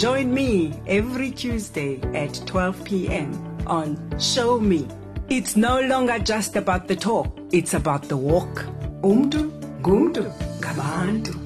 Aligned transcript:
Join 0.00 0.32
me 0.32 0.72
every 0.86 1.30
Tuesday 1.30 2.00
at 2.14 2.32
12 2.46 2.84
p.m. 2.84 3.34
on 3.66 3.98
Show 4.18 4.58
Me. 4.58 4.88
It's 5.28 5.56
no 5.56 5.78
longer 5.82 6.18
just 6.18 6.56
about 6.56 6.88
the 6.88 6.96
talk, 6.96 7.38
it's 7.52 7.74
about 7.74 8.04
the 8.04 8.16
walk. 8.16 8.64
Umdu, 9.02 9.50
gumdu, 9.82 10.32
gabantu. 10.60 11.39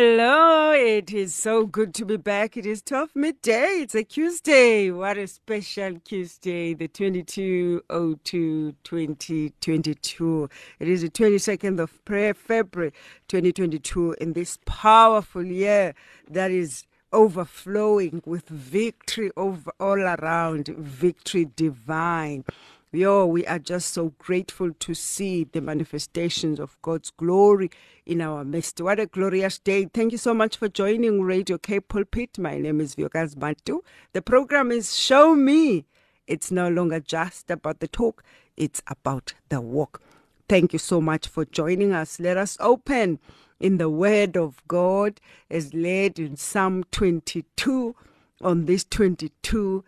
Hello, 0.00 0.70
it 0.70 1.12
is 1.12 1.34
so 1.34 1.66
good 1.66 1.92
to 1.94 2.04
be 2.04 2.16
back. 2.16 2.56
It 2.56 2.64
is 2.64 2.82
12 2.82 3.16
midday. 3.16 3.80
It's 3.82 3.96
a 3.96 4.04
Tuesday. 4.04 4.92
What 4.92 5.18
a 5.18 5.26
special 5.26 5.98
Tuesday, 6.04 6.72
the 6.72 6.86
2202 6.86 8.76
2022. 8.84 10.50
It 10.78 10.88
is 10.88 11.02
the 11.02 11.10
22nd 11.10 11.80
of 11.80 12.04
prayer, 12.04 12.32
February 12.32 12.92
2022 13.26 14.12
in 14.20 14.34
this 14.34 14.60
powerful 14.66 15.44
year 15.44 15.96
that 16.30 16.52
is 16.52 16.84
overflowing 17.12 18.22
with 18.24 18.48
victory 18.48 19.32
over 19.36 19.72
all 19.80 19.98
around, 19.98 20.68
victory 20.68 21.50
divine. 21.56 22.44
Yo, 22.90 23.26
we 23.26 23.46
are 23.46 23.58
just 23.58 23.92
so 23.92 24.14
grateful 24.16 24.72
to 24.72 24.94
see 24.94 25.44
the 25.44 25.60
manifestations 25.60 26.58
of 26.58 26.80
God's 26.80 27.10
glory 27.10 27.70
in 28.08 28.20
our 28.22 28.42
midst. 28.42 28.80
What 28.80 28.98
a 28.98 29.06
glorious 29.06 29.58
day. 29.58 29.84
Thank 29.84 30.12
you 30.12 30.18
so 30.18 30.32
much 30.32 30.56
for 30.56 30.66
joining 30.68 31.22
Radio 31.22 31.58
K 31.58 31.78
Pulpit. 31.78 32.38
My 32.38 32.58
name 32.58 32.80
is 32.80 32.96
Vuyokazi 32.96 33.38
Bantu. 33.38 33.82
The 34.14 34.22
program 34.22 34.72
is 34.72 34.96
Show 34.96 35.34
Me. 35.36 35.84
It's 36.26 36.50
no 36.50 36.70
longer 36.70 37.00
just 37.00 37.50
about 37.50 37.80
the 37.80 37.88
talk, 37.88 38.24
it's 38.56 38.82
about 38.86 39.34
the 39.50 39.60
walk. 39.60 40.00
Thank 40.48 40.72
you 40.72 40.78
so 40.78 41.02
much 41.02 41.28
for 41.28 41.44
joining 41.44 41.92
us. 41.92 42.18
Let 42.18 42.38
us 42.38 42.56
open 42.60 43.18
in 43.60 43.76
the 43.76 43.90
Word 43.90 44.38
of 44.38 44.62
God 44.66 45.20
as 45.50 45.74
led 45.74 46.18
in 46.18 46.38
Psalm 46.38 46.84
22 46.90 47.94
on 48.40 48.64
this 48.64 48.84
2202 48.84 49.84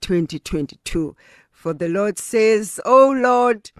2022. 0.00 1.16
For 1.52 1.72
the 1.72 1.88
Lord 1.88 2.18
says, 2.18 2.80
O 2.84 3.10
Lord, 3.10 3.70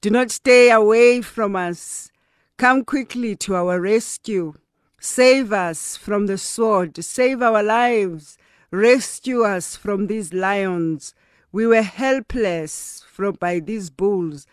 do 0.00 0.08
not 0.08 0.30
stay 0.30 0.70
away 0.70 1.20
from 1.20 1.54
us. 1.54 2.10
Come 2.58 2.84
quickly 2.84 3.36
to 3.36 3.54
our 3.54 3.80
rescue. 3.80 4.54
Save 4.98 5.52
us 5.52 5.96
from 5.96 6.26
the 6.26 6.36
sword. 6.36 7.04
Save 7.04 7.40
our 7.40 7.62
lives. 7.62 8.36
Rescue 8.72 9.42
us 9.44 9.76
from 9.76 10.08
these 10.08 10.34
lions. 10.34 11.14
We 11.52 11.68
were 11.68 11.82
helpless 11.82 13.04
from 13.08 13.36
by 13.38 13.60
these 13.60 13.90
bulls, 13.90 14.44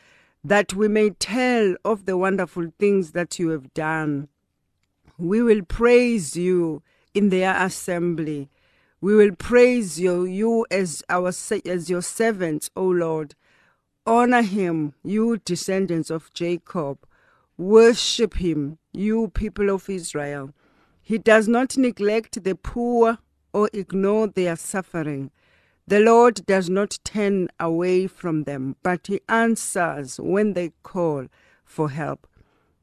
that 0.44 0.76
we 0.76 0.88
may 0.88 1.10
tell 1.10 1.78
of 1.84 2.06
the 2.06 2.16
wonderful 2.16 2.72
things 2.78 3.14
that 3.14 3.40
you 3.40 3.50
have 3.50 3.74
done. 3.74 4.28
We 5.18 5.42
will 5.42 5.64
praise 5.64 6.38
you 6.38 6.84
in 7.16 7.30
their 7.30 7.56
assembly. 7.58 8.50
We 9.02 9.16
will 9.16 9.36
praise 9.36 10.00
you, 10.00 10.26
you 10.26 10.68
as 10.70 11.02
our 11.10 11.30
as 11.30 11.90
your 11.90 12.04
servants, 12.04 12.70
O 12.76 12.86
Lord. 12.86 13.34
Honor 14.06 14.44
him, 14.44 14.94
you 15.04 15.38
descendants 15.38 16.12
of 16.12 16.32
Jacob. 16.36 17.00
Worship 17.58 18.36
him, 18.36 18.80
you 18.92 19.30
people 19.30 19.70
of 19.70 19.90
Israel. 19.90 20.54
He 21.02 21.18
does 21.18 21.48
not 21.48 21.78
neglect 21.78 22.44
the 22.44 22.56
poor 22.56 23.20
or 23.54 23.70
ignore 23.72 24.28
their 24.28 24.58
suffering. 24.58 25.32
The 25.88 26.00
Lord 26.00 26.46
does 26.46 26.70
not 26.70 27.00
turn 27.06 27.48
away 27.60 28.08
from 28.08 28.44
them, 28.44 28.76
but 28.84 29.08
he 29.08 29.22
answers 29.30 30.20
when 30.20 30.54
they 30.54 30.74
call 30.84 31.28
for 31.64 31.92
help. 31.92 32.28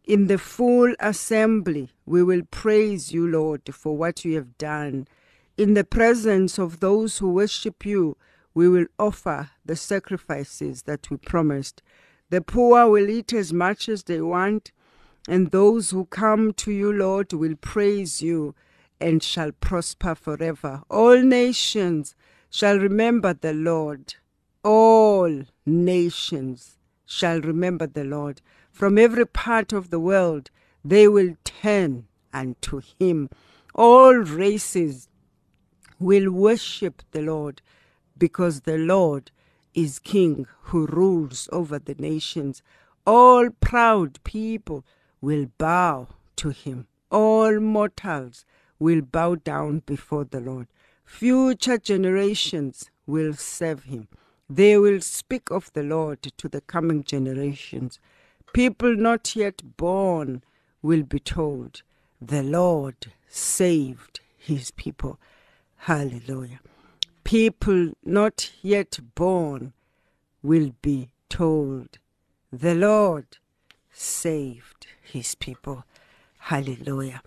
In 0.04 0.28
the 0.28 0.38
full 0.38 0.94
assembly, 1.00 1.90
we 2.06 2.22
will 2.22 2.42
praise 2.50 3.12
you, 3.12 3.28
Lord, 3.28 3.62
for 3.74 3.96
what 3.96 4.24
you 4.24 4.36
have 4.36 4.56
done. 4.56 5.06
In 5.58 5.74
the 5.74 5.84
presence 5.84 6.58
of 6.58 6.80
those 6.80 7.18
who 7.18 7.30
worship 7.30 7.84
you, 7.84 8.16
we 8.54 8.68
will 8.68 8.86
offer 8.98 9.50
the 9.64 9.76
sacrifices 9.76 10.84
that 10.84 11.10
we 11.10 11.18
promised. 11.18 11.82
The 12.32 12.40
poor 12.40 12.88
will 12.88 13.10
eat 13.10 13.34
as 13.34 13.52
much 13.52 13.90
as 13.90 14.04
they 14.04 14.22
want, 14.22 14.72
and 15.28 15.50
those 15.50 15.90
who 15.90 16.06
come 16.06 16.54
to 16.54 16.72
you, 16.72 16.90
Lord, 16.90 17.34
will 17.34 17.56
praise 17.56 18.22
you 18.22 18.54
and 18.98 19.22
shall 19.22 19.52
prosper 19.52 20.14
forever. 20.14 20.80
All 20.88 21.20
nations 21.20 22.14
shall 22.48 22.78
remember 22.78 23.34
the 23.34 23.52
Lord. 23.52 24.14
All 24.64 25.42
nations 25.66 26.78
shall 27.04 27.42
remember 27.42 27.86
the 27.86 28.04
Lord. 28.04 28.40
From 28.70 28.96
every 28.96 29.26
part 29.26 29.74
of 29.74 29.90
the 29.90 30.00
world, 30.00 30.50
they 30.82 31.08
will 31.08 31.36
turn 31.44 32.06
unto 32.32 32.80
him. 32.98 33.28
All 33.74 34.14
races 34.14 35.10
will 35.98 36.30
worship 36.30 37.02
the 37.10 37.20
Lord 37.20 37.60
because 38.16 38.62
the 38.62 38.78
Lord 38.78 39.30
is 39.74 39.98
King 39.98 40.46
who 40.64 40.86
rules 40.86 41.48
over 41.52 41.78
the 41.78 41.94
nations. 41.94 42.62
All 43.06 43.50
proud 43.50 44.22
people 44.24 44.84
will 45.20 45.46
bow 45.58 46.08
to 46.36 46.50
him. 46.50 46.86
All 47.10 47.60
mortals 47.60 48.44
will 48.78 49.02
bow 49.02 49.36
down 49.36 49.82
before 49.86 50.24
the 50.24 50.40
Lord. 50.40 50.68
Future 51.04 51.78
generations 51.78 52.90
will 53.06 53.34
serve 53.34 53.84
him. 53.84 54.08
They 54.48 54.76
will 54.78 55.00
speak 55.00 55.50
of 55.50 55.72
the 55.72 55.82
Lord 55.82 56.22
to 56.22 56.48
the 56.48 56.60
coming 56.60 57.04
generations. 57.04 57.98
People 58.52 58.96
not 58.96 59.34
yet 59.34 59.76
born 59.76 60.42
will 60.82 61.02
be 61.02 61.20
told, 61.20 61.82
The 62.20 62.42
Lord 62.42 63.12
saved 63.28 64.20
his 64.36 64.70
people. 64.72 65.18
Hallelujah. 65.76 66.60
People 67.32 67.92
not 68.04 68.52
yet 68.60 68.98
born 69.14 69.72
will 70.42 70.72
be 70.82 71.08
told, 71.30 71.96
The 72.52 72.74
Lord 72.74 73.38
saved 73.90 74.88
his 75.00 75.34
people. 75.34 75.84
Hallelujah. 76.36 77.22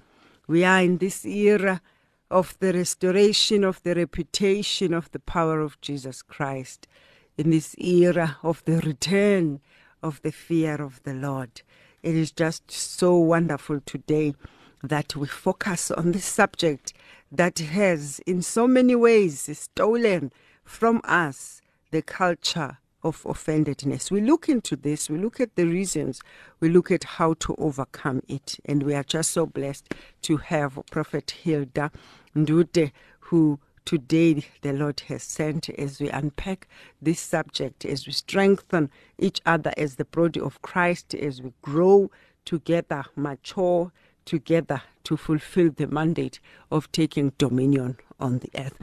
We 0.48 0.64
are 0.64 0.84
in 0.84 1.00
this 1.00 1.26
era 1.26 1.82
of 2.30 2.56
the 2.60 2.72
restoration 2.72 3.64
of 3.64 3.82
the 3.82 3.96
reputation 3.96 4.94
of 4.94 5.10
the 5.12 5.18
power 5.18 5.60
of 5.60 5.82
Jesus 5.82 6.22
Christ, 6.22 6.88
in 7.36 7.50
this 7.50 7.76
era 7.80 8.38
of 8.44 8.64
the 8.66 8.82
return 8.82 9.60
of 10.04 10.22
the 10.22 10.32
fear 10.32 10.84
of 10.84 11.02
the 11.02 11.16
Lord. 11.16 11.64
It 12.04 12.14
is 12.14 12.32
just 12.32 12.70
so 12.70 13.18
wonderful 13.18 13.82
today 13.84 14.36
that 14.84 15.16
we 15.16 15.26
focus 15.26 15.90
on 15.90 16.12
this 16.12 16.26
subject 16.26 16.94
that 17.38 17.59
has, 17.59 18.19
in 18.25 18.41
so 18.41 18.68
many 18.68 18.96
ways, 18.96 19.50
stolen 19.57 20.31
from 20.63 21.01
us 21.03 21.62
the 21.91 22.01
culture 22.01 22.78
of 23.03 23.22
offendedness. 23.23 24.09
We 24.09 24.22
look 24.22 24.50
into 24.50 24.75
this, 24.75 25.09
we 25.09 25.18
look 25.19 25.40
at 25.40 25.56
the 25.56 25.66
reasons, 25.66 26.22
we 26.59 26.69
look 26.69 26.90
at 26.90 27.03
how 27.03 27.35
to 27.35 27.56
overcome 27.57 28.23
it. 28.28 28.57
And 28.66 28.81
we 28.84 28.96
are 28.96 29.03
just 29.03 29.31
so 29.31 29.46
blessed 29.46 29.94
to 30.23 30.38
have 30.38 30.79
Prophet 30.90 31.29
Hilda 31.29 31.91
Ndute, 32.35 32.91
who 33.20 33.59
today 33.85 34.43
the 34.61 34.73
Lord 34.73 35.02
has 35.02 35.22
sent 35.22 35.70
as 35.70 35.99
we 35.99 36.09
unpack 36.09 36.67
this 36.99 37.20
subject, 37.20 37.85
as 37.85 38.08
we 38.08 38.14
strengthen 38.14 38.90
each 39.20 39.40
other 39.46 39.72
as 39.78 39.96
the 39.96 40.05
body 40.05 40.40
of 40.40 40.61
Christ, 40.64 41.14
as 41.14 41.41
we 41.41 41.53
grow 41.61 42.09
together, 42.43 43.03
mature 43.16 43.91
together 44.26 44.82
to 45.04 45.16
fulfill 45.16 45.70
the 45.70 45.88
mandate 45.88 46.40
of 46.72 46.92
taking 46.92 47.32
dominion 47.38 47.98
on 48.20 48.40
the 48.40 48.50
earth. 48.58 48.78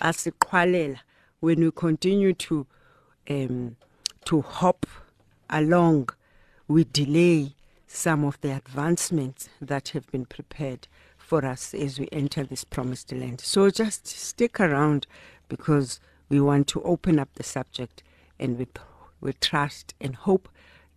As 0.00 0.26
a 0.26 0.32
qualel, 0.32 0.96
when 1.40 1.60
we 1.60 1.70
continue 1.70 2.32
to 2.32 2.66
um, 3.28 3.76
to 4.24 4.40
hop 4.40 4.86
along, 5.50 6.08
we 6.68 6.84
delay 6.84 7.54
some 7.86 8.24
of 8.24 8.40
the 8.40 8.56
advancements 8.56 9.48
that 9.60 9.90
have 9.90 10.10
been 10.10 10.26
prepared 10.26 10.88
for 11.16 11.44
us 11.44 11.74
as 11.74 11.98
we 11.98 12.08
enter 12.12 12.44
this 12.44 12.64
promised 12.64 13.12
land. 13.12 13.40
So 13.40 13.70
just 13.70 14.06
stick 14.06 14.60
around 14.60 15.06
because 15.48 16.00
we 16.28 16.40
want 16.40 16.66
to 16.68 16.82
open 16.82 17.18
up 17.18 17.28
the 17.34 17.42
subject 17.42 18.02
and 18.38 18.58
we, 18.58 18.66
we 19.20 19.32
trust 19.34 19.94
and 20.00 20.16
hope 20.16 20.48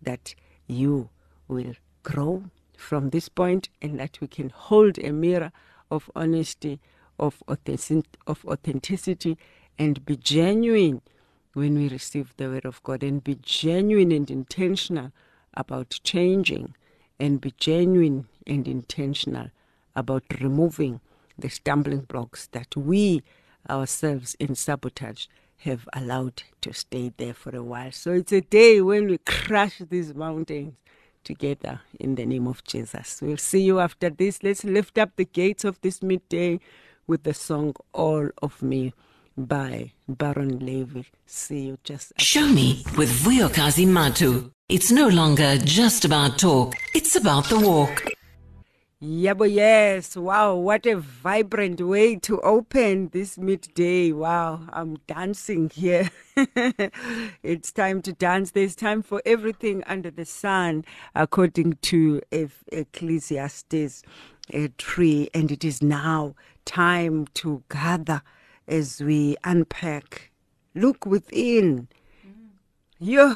that 0.01 0.35
you 0.67 1.09
will 1.47 1.73
grow 2.03 2.43
from 2.77 3.09
this 3.09 3.27
point 3.27 3.69
and 3.81 3.99
that 3.99 4.19
we 4.21 4.27
can 4.27 4.49
hold 4.49 4.97
a 4.99 5.11
mirror 5.11 5.51
of 5.91 6.09
honesty, 6.15 6.79
of, 7.19 7.43
authentic- 7.47 8.17
of 8.25 8.45
authenticity, 8.45 9.37
and 9.77 10.05
be 10.05 10.15
genuine 10.15 11.01
when 11.53 11.75
we 11.75 11.89
receive 11.89 12.33
the 12.37 12.47
word 12.47 12.65
of 12.65 12.81
God, 12.83 13.03
and 13.03 13.23
be 13.23 13.35
genuine 13.41 14.11
and 14.11 14.29
intentional 14.29 15.11
about 15.55 15.99
changing, 16.03 16.75
and 17.19 17.41
be 17.41 17.51
genuine 17.57 18.27
and 18.45 18.67
intentional 18.67 19.49
about 19.95 20.23
removing 20.39 21.01
the 21.37 21.49
stumbling 21.49 22.01
blocks 22.01 22.47
that 22.51 22.75
we 22.75 23.23
ourselves 23.69 24.35
in 24.39 24.55
sabotage 24.55 25.25
have 25.57 25.89
allowed 25.93 26.43
to 26.61 26.73
stay 26.73 27.11
there 27.17 27.33
for 27.33 27.55
a 27.55 27.63
while. 27.63 27.91
So 27.91 28.13
it's 28.13 28.31
a 28.31 28.41
day 28.41 28.81
when 28.81 29.07
we 29.07 29.17
crush 29.17 29.81
these 29.89 30.13
mountains 30.13 30.75
together 31.27 31.81
in 31.99 32.15
the 32.15 32.25
name 32.25 32.47
of 32.47 32.63
Jesus. 32.63 33.19
We'll 33.21 33.45
see 33.51 33.61
you 33.61 33.79
after 33.79 34.09
this. 34.09 34.41
Let's 34.43 34.63
lift 34.63 34.97
up 34.97 35.11
the 35.17 35.25
gates 35.25 35.65
of 35.65 35.79
this 35.81 36.01
midday 36.01 36.59
with 37.05 37.23
the 37.23 37.33
song 37.33 37.75
All 37.93 38.29
of 38.41 38.61
Me 38.61 38.93
by 39.37 39.91
Baron 40.07 40.59
Levy. 40.59 41.05
See 41.25 41.67
you 41.67 41.77
just 41.83 42.13
Show 42.19 42.47
me 42.47 42.83
with 42.97 43.09
Vuyokazi 43.23 43.85
Matu. 43.85 44.51
It's 44.69 44.89
no 44.91 45.07
longer 45.09 45.57
just 45.57 46.05
about 46.05 46.39
talk, 46.39 46.73
it's 46.95 47.15
about 47.15 47.45
the 47.49 47.59
walk. 47.59 48.16
Yeah, 48.99 49.35
but 49.35 49.51
yes. 49.51 50.17
Wow, 50.17 50.55
what 50.55 50.87
a 50.87 50.95
vibrant 50.95 51.79
way 51.79 52.15
to 52.15 52.41
open 52.41 53.09
this 53.09 53.37
midday. 53.37 54.11
Wow, 54.11 54.61
I'm 54.73 54.97
dancing 55.05 55.69
here. 55.69 56.09
it's 57.43 57.71
time 57.71 58.01
to 58.01 58.13
dance. 58.13 58.49
There's 58.49 58.75
time 58.75 59.03
for 59.03 59.21
everything 59.23 59.83
under 59.85 60.09
the 60.09 60.25
sun, 60.25 60.83
according 61.13 61.73
to 61.83 62.21
Ecclesiastes 62.31 64.01
uh, 64.51 64.67
3. 64.79 65.29
And 65.31 65.51
it 65.51 65.63
is 65.63 65.83
now 65.83 66.33
time 66.65 67.27
to 67.35 67.63
gather 67.69 68.23
as 68.67 68.99
we 68.99 69.37
unpack. 69.43 70.31
Look 70.73 71.05
within. 71.05 71.87
Yeah, 72.97 73.35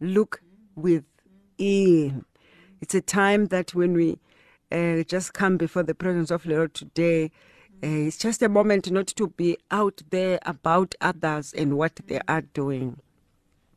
look 0.00 0.40
within. 0.74 2.24
It's 2.80 2.94
a 2.94 3.02
time 3.02 3.46
that 3.48 3.74
when 3.74 3.92
we 3.92 4.18
uh, 4.74 5.04
just 5.04 5.32
come 5.32 5.56
before 5.56 5.84
the 5.84 5.94
presence 5.94 6.32
of 6.32 6.42
the 6.42 6.50
Lord 6.56 6.74
today, 6.74 7.30
uh, 7.82 7.86
it's 7.86 8.18
just 8.18 8.42
a 8.42 8.48
moment 8.48 8.90
not 8.90 9.06
to 9.06 9.28
be 9.28 9.56
out 9.70 10.02
there 10.10 10.40
about 10.42 10.96
others 11.00 11.52
and 11.52 11.78
what 11.78 12.00
they 12.06 12.20
are 12.26 12.40
doing. 12.42 12.98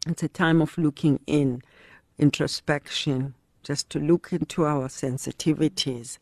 It's 0.07 0.23
a 0.23 0.27
time 0.27 0.59
of 0.59 0.75
looking 0.77 1.19
in, 1.27 1.61
introspection, 2.17 3.35
just 3.61 3.89
to 3.91 3.99
look 3.99 4.29
into 4.31 4.65
our 4.65 4.87
sensitivities 4.87 6.17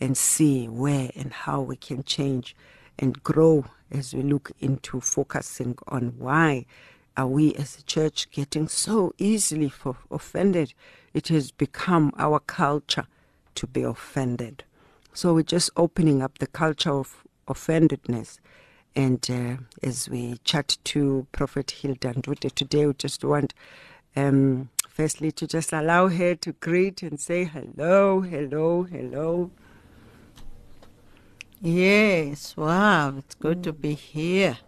and 0.00 0.16
see 0.16 0.66
where 0.66 1.10
and 1.14 1.32
how 1.32 1.60
we 1.60 1.76
can 1.76 2.02
change 2.02 2.56
and 2.98 3.22
grow 3.22 3.66
as 3.90 4.14
we 4.14 4.22
look 4.22 4.50
into 4.60 5.00
focusing 5.00 5.76
on 5.88 6.14
why 6.16 6.64
are 7.18 7.26
we 7.26 7.54
as 7.54 7.78
a 7.78 7.82
church 7.82 8.30
getting 8.30 8.68
so 8.68 9.12
easily 9.18 9.68
for 9.68 9.96
offended. 10.10 10.72
It 11.12 11.28
has 11.28 11.50
become 11.50 12.12
our 12.18 12.40
culture 12.40 13.06
to 13.56 13.66
be 13.66 13.82
offended. 13.82 14.64
So 15.12 15.34
we're 15.34 15.42
just 15.42 15.70
opening 15.76 16.22
up 16.22 16.38
the 16.38 16.46
culture 16.46 16.92
of 16.92 17.24
offendedness. 17.48 18.38
And 18.94 19.28
uh, 19.30 19.62
as 19.86 20.08
we 20.08 20.38
chat 20.44 20.78
to 20.84 21.26
prophet 21.32 21.70
hilda 21.70 22.14
Ndute 22.14 22.52
today 22.52 22.86
we 22.86 22.94
just 22.94 23.22
want 23.24 23.52
um, 24.14 24.70
firstly 24.88 25.30
to 25.32 25.46
just 25.46 25.72
allow 25.72 26.08
her 26.08 26.34
to 26.36 26.52
greet 26.52 27.02
and 27.02 27.20
say 27.20 27.44
hello 27.44 28.22
hello 28.22 28.84
hello. 28.84 29.50
Yes, 31.60 32.56
wow, 32.56 33.14
it's 33.18 33.34
good 33.34 33.62
to 33.64 33.72
be 33.72 33.94
here. 33.94 34.58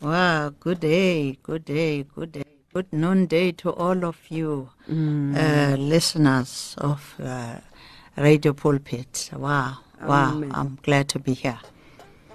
Wow, 0.00 0.50
good 0.60 0.80
day, 0.80 1.38
good 1.42 1.64
day, 1.64 2.02
good 2.02 2.32
day, 2.32 2.44
good 2.72 2.92
noonday 2.92 3.52
to 3.52 3.70
all 3.70 4.04
of 4.04 4.18
you 4.28 4.68
uh, 4.88 5.76
listeners 5.78 6.74
of 6.78 7.14
uh, 7.22 7.56
Radio 8.16 8.52
Pulpit. 8.52 9.30
Wow, 9.32 9.78
wow, 10.02 10.32
Amen. 10.32 10.50
I'm 10.54 10.78
glad 10.82 11.08
to 11.10 11.18
be 11.18 11.34
here. 11.34 11.58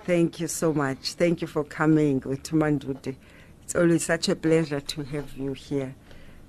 Thank 0.06 0.40
you 0.40 0.48
so 0.48 0.74
much. 0.74 1.14
Thank 1.14 1.42
you 1.42 1.48
for 1.48 1.64
coming 1.64 2.22
with 2.26 2.44
Mandute. 2.52 3.16
It's 3.64 3.76
always 3.76 4.06
such 4.06 4.30
a 4.30 4.36
pleasure 4.36 4.80
to 4.80 5.04
have 5.04 5.38
you 5.38 5.54
here. 5.54 5.96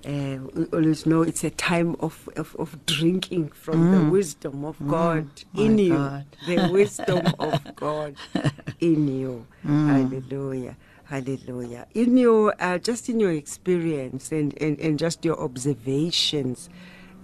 Uh, 0.05 0.39
we 0.55 0.65
always 0.73 1.07
know 1.07 1.23
it's 1.23 1.45
a 1.45 1.51
time 1.51 1.95
of, 2.01 2.29
of, 2.37 2.57
of 2.59 2.85
drinking 2.87 3.49
from 3.51 3.93
the 3.93 4.11
wisdom 4.11 4.65
of 4.65 4.77
God 4.89 5.29
in 5.55 5.77
my 5.77 5.83
you. 5.83 5.95
God. 5.95 6.27
The 6.47 6.69
wisdom 6.73 7.27
of 7.39 7.77
God 7.77 8.17
in 8.81 9.07
you. 9.07 9.47
Hallelujah. 9.63 10.77
Hallelujah. 11.05 11.87
In 11.95 12.17
your, 12.17 12.55
uh, 12.59 12.79
just 12.79 13.09
in 13.09 13.21
your 13.21 13.31
experience 13.31 14.33
and, 14.33 14.61
and, 14.61 14.81
and 14.81 14.99
just 14.99 15.25
your 15.25 15.39
observations, 15.39 16.69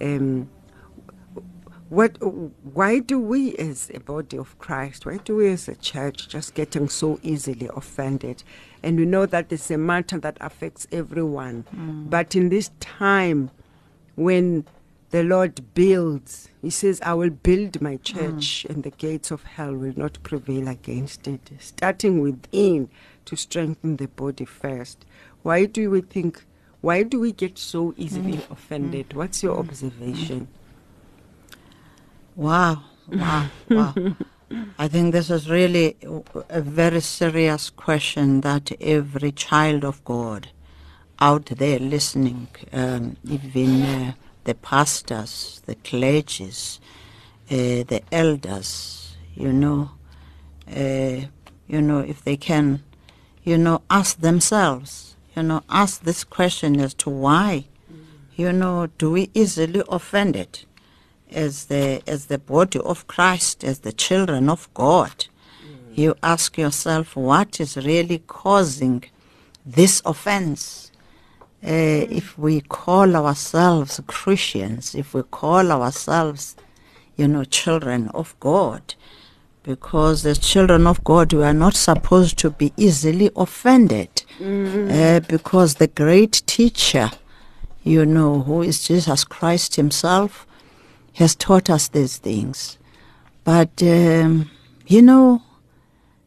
um, 0.01 0.49
what 1.89 2.19
why 2.75 2.99
do 2.99 3.19
we 3.19 3.57
as 3.57 3.91
a 3.95 4.01
body 4.01 4.37
of 4.37 4.59
christ 4.59 5.07
why 5.07 5.17
do 5.19 5.37
we 5.37 5.49
as 5.49 5.69
a 5.69 5.75
church 5.77 6.29
just 6.29 6.55
getting 6.55 6.89
so 6.89 7.19
easily 7.23 7.69
offended? 7.75 8.43
And 8.83 8.99
we 8.99 9.07
know 9.07 9.27
that 9.27 9.51
it's 9.51 9.71
a 9.71 9.79
matter 9.79 10.19
that 10.19 10.37
affects 10.41 10.87
everyone. 10.93 11.65
Mm. 11.75 12.11
But 12.11 12.37
in 12.37 12.49
this 12.49 12.71
time 12.79 13.51
when 14.15 14.65
the 15.11 15.23
lord 15.23 15.63
builds 15.73 16.51
he 16.61 16.69
says 16.69 17.01
i 17.01 17.15
will 17.15 17.31
build 17.31 17.81
my 17.81 17.97
church 17.97 18.67
mm. 18.67 18.71
and 18.71 18.83
the 18.83 18.91
gates 18.91 19.31
of 19.31 19.43
hell 19.45 19.75
will 19.75 19.95
not 19.97 20.23
prevail 20.23 20.69
against 20.69 21.27
it. 21.27 21.51
Starting 21.59 22.21
within 22.21 22.91
to 23.25 23.37
strengthen 23.37 23.97
the 23.97 24.09
body 24.09 24.45
first. 24.45 25.07
Why 25.43 25.65
do 25.65 25.91
we 25.91 26.03
think 26.03 26.45
why 26.83 27.03
do 27.03 27.19
we 27.19 27.33
get 27.33 27.57
so 27.57 27.95
easily 27.97 28.35
mm. 28.35 28.51
offended? 28.51 29.15
What's 29.15 29.43
your 29.43 29.59
observation 29.59 30.49
Wow, 32.39 32.85
wow, 33.09 33.49
wow. 33.69 33.95
I 34.79 34.87
think 34.87 35.13
this 35.13 35.29
is 35.29 35.51
really 35.51 35.97
a 36.49 36.61
very 36.61 37.01
serious 37.01 37.69
question 37.69 38.43
that 38.43 38.71
every 38.81 39.33
child 39.33 39.85
of 39.85 40.05
God 40.05 40.51
out 41.19 41.47
there 41.47 41.81
listening, 41.81 42.47
um, 42.73 43.17
even 43.29 43.83
uh, 43.83 44.13
the 44.45 44.55
pastors, 44.55 45.63
the 45.67 45.75
clergies, 45.75 46.79
uh, 47.51 47.83
the 47.83 48.03
elders, 48.13 49.17
you 49.35 49.53
know, 49.53 49.91
uh, 50.71 51.27
you 51.67 51.83
know, 51.83 51.99
if 51.99 52.23
they 52.23 52.37
can, 52.37 52.85
you 53.43 53.59
know, 53.59 53.83
ask 53.91 54.21
themselves, 54.21 55.17
you 55.35 55.43
know, 55.43 55.65
ask 55.69 56.05
this 56.05 56.23
question 56.23 56.79
as 56.79 56.95
to 56.95 57.11
why, 57.11 57.65
you 58.37 58.53
know, 58.53 58.87
do 58.97 59.11
we 59.11 59.29
easily 59.35 59.83
offend 59.89 60.37
it? 60.37 60.67
As 61.31 61.67
the 61.67 62.03
as 62.07 62.27
the 62.27 62.39
body 62.39 62.79
of 62.81 63.07
Christ, 63.07 63.65
as 63.65 63.81
the 63.81 63.93
children 63.93 64.49
of 64.49 64.69
God, 64.75 65.27
you 65.95 66.15
ask 66.23 66.57
yourself 66.59 67.17
what 67.17 67.61
is 67.61 67.77
really 67.77 68.23
causing 68.27 69.05
this 69.67 70.01
offense. 70.05 70.91
Uh, 71.63 72.07
if 72.21 72.39
we 72.39 72.61
call 72.61 73.17
ourselves 73.17 74.01
Christians, 74.07 74.95
if 74.95 75.13
we 75.13 75.23
call 75.25 75.73
ourselves, 75.73 76.55
you 77.17 77.27
know, 77.27 77.43
children 77.43 78.09
of 78.15 78.37
God, 78.39 78.95
because 79.65 80.25
as 80.25 80.39
children 80.39 80.87
of 80.87 81.03
God, 81.03 81.33
we 81.33 81.43
are 81.43 81.53
not 81.53 81.75
supposed 81.75 82.39
to 82.39 82.51
be 82.51 82.73
easily 82.77 83.31
offended, 83.35 84.23
uh, 84.41 85.21
because 85.21 85.75
the 85.75 85.89
great 85.89 86.43
teacher, 86.47 87.11
you 87.83 88.07
know, 88.07 88.43
who 88.43 88.63
is 88.63 88.87
Jesus 88.87 89.25
Christ 89.25 89.75
Himself, 89.75 90.47
has 91.19 91.35
taught 91.35 91.69
us 91.69 91.89
these 91.89 92.17
things. 92.19 92.79
But 93.43 93.83
um, 93.83 94.51
you 94.87 95.03
know, 95.03 95.43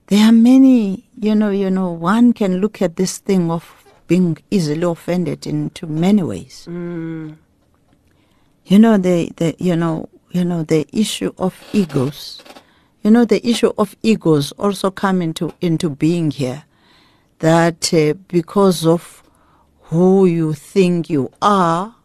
there 0.07 0.27
are 0.27 0.33
many. 0.33 1.05
You 1.17 1.35
know, 1.35 1.49
you 1.49 1.69
know, 1.69 1.91
one 1.91 2.33
can 2.33 2.59
look 2.59 2.81
at 2.81 2.95
this 2.95 3.19
thing 3.19 3.51
of 3.51 3.63
being 4.07 4.37
easily 4.49 4.83
offended 4.83 5.47
into 5.47 5.87
many 5.87 6.23
ways. 6.23 6.65
You 8.65 8.79
know, 8.79 8.97
the, 8.97 9.31
the 9.37 9.55
you 9.57 9.75
know 9.75 10.09
you 10.31 10.43
know 10.43 10.63
the 10.63 10.85
issue 10.91 11.31
of 11.37 11.55
egos. 11.73 12.43
You 13.03 13.11
know, 13.11 13.23
the 13.25 13.45
issue 13.47 13.71
of 13.77 13.95
egos 14.03 14.51
also 14.53 14.91
come 14.91 15.21
into 15.21 15.53
into 15.61 15.89
being 15.89 16.31
here. 16.31 16.65
That 17.39 17.93
uh, 17.93 18.15
because 18.27 18.85
of 18.85 19.23
who 19.83 20.25
you 20.25 20.53
think 20.53 21.09
you 21.09 21.31
are, 21.41 21.95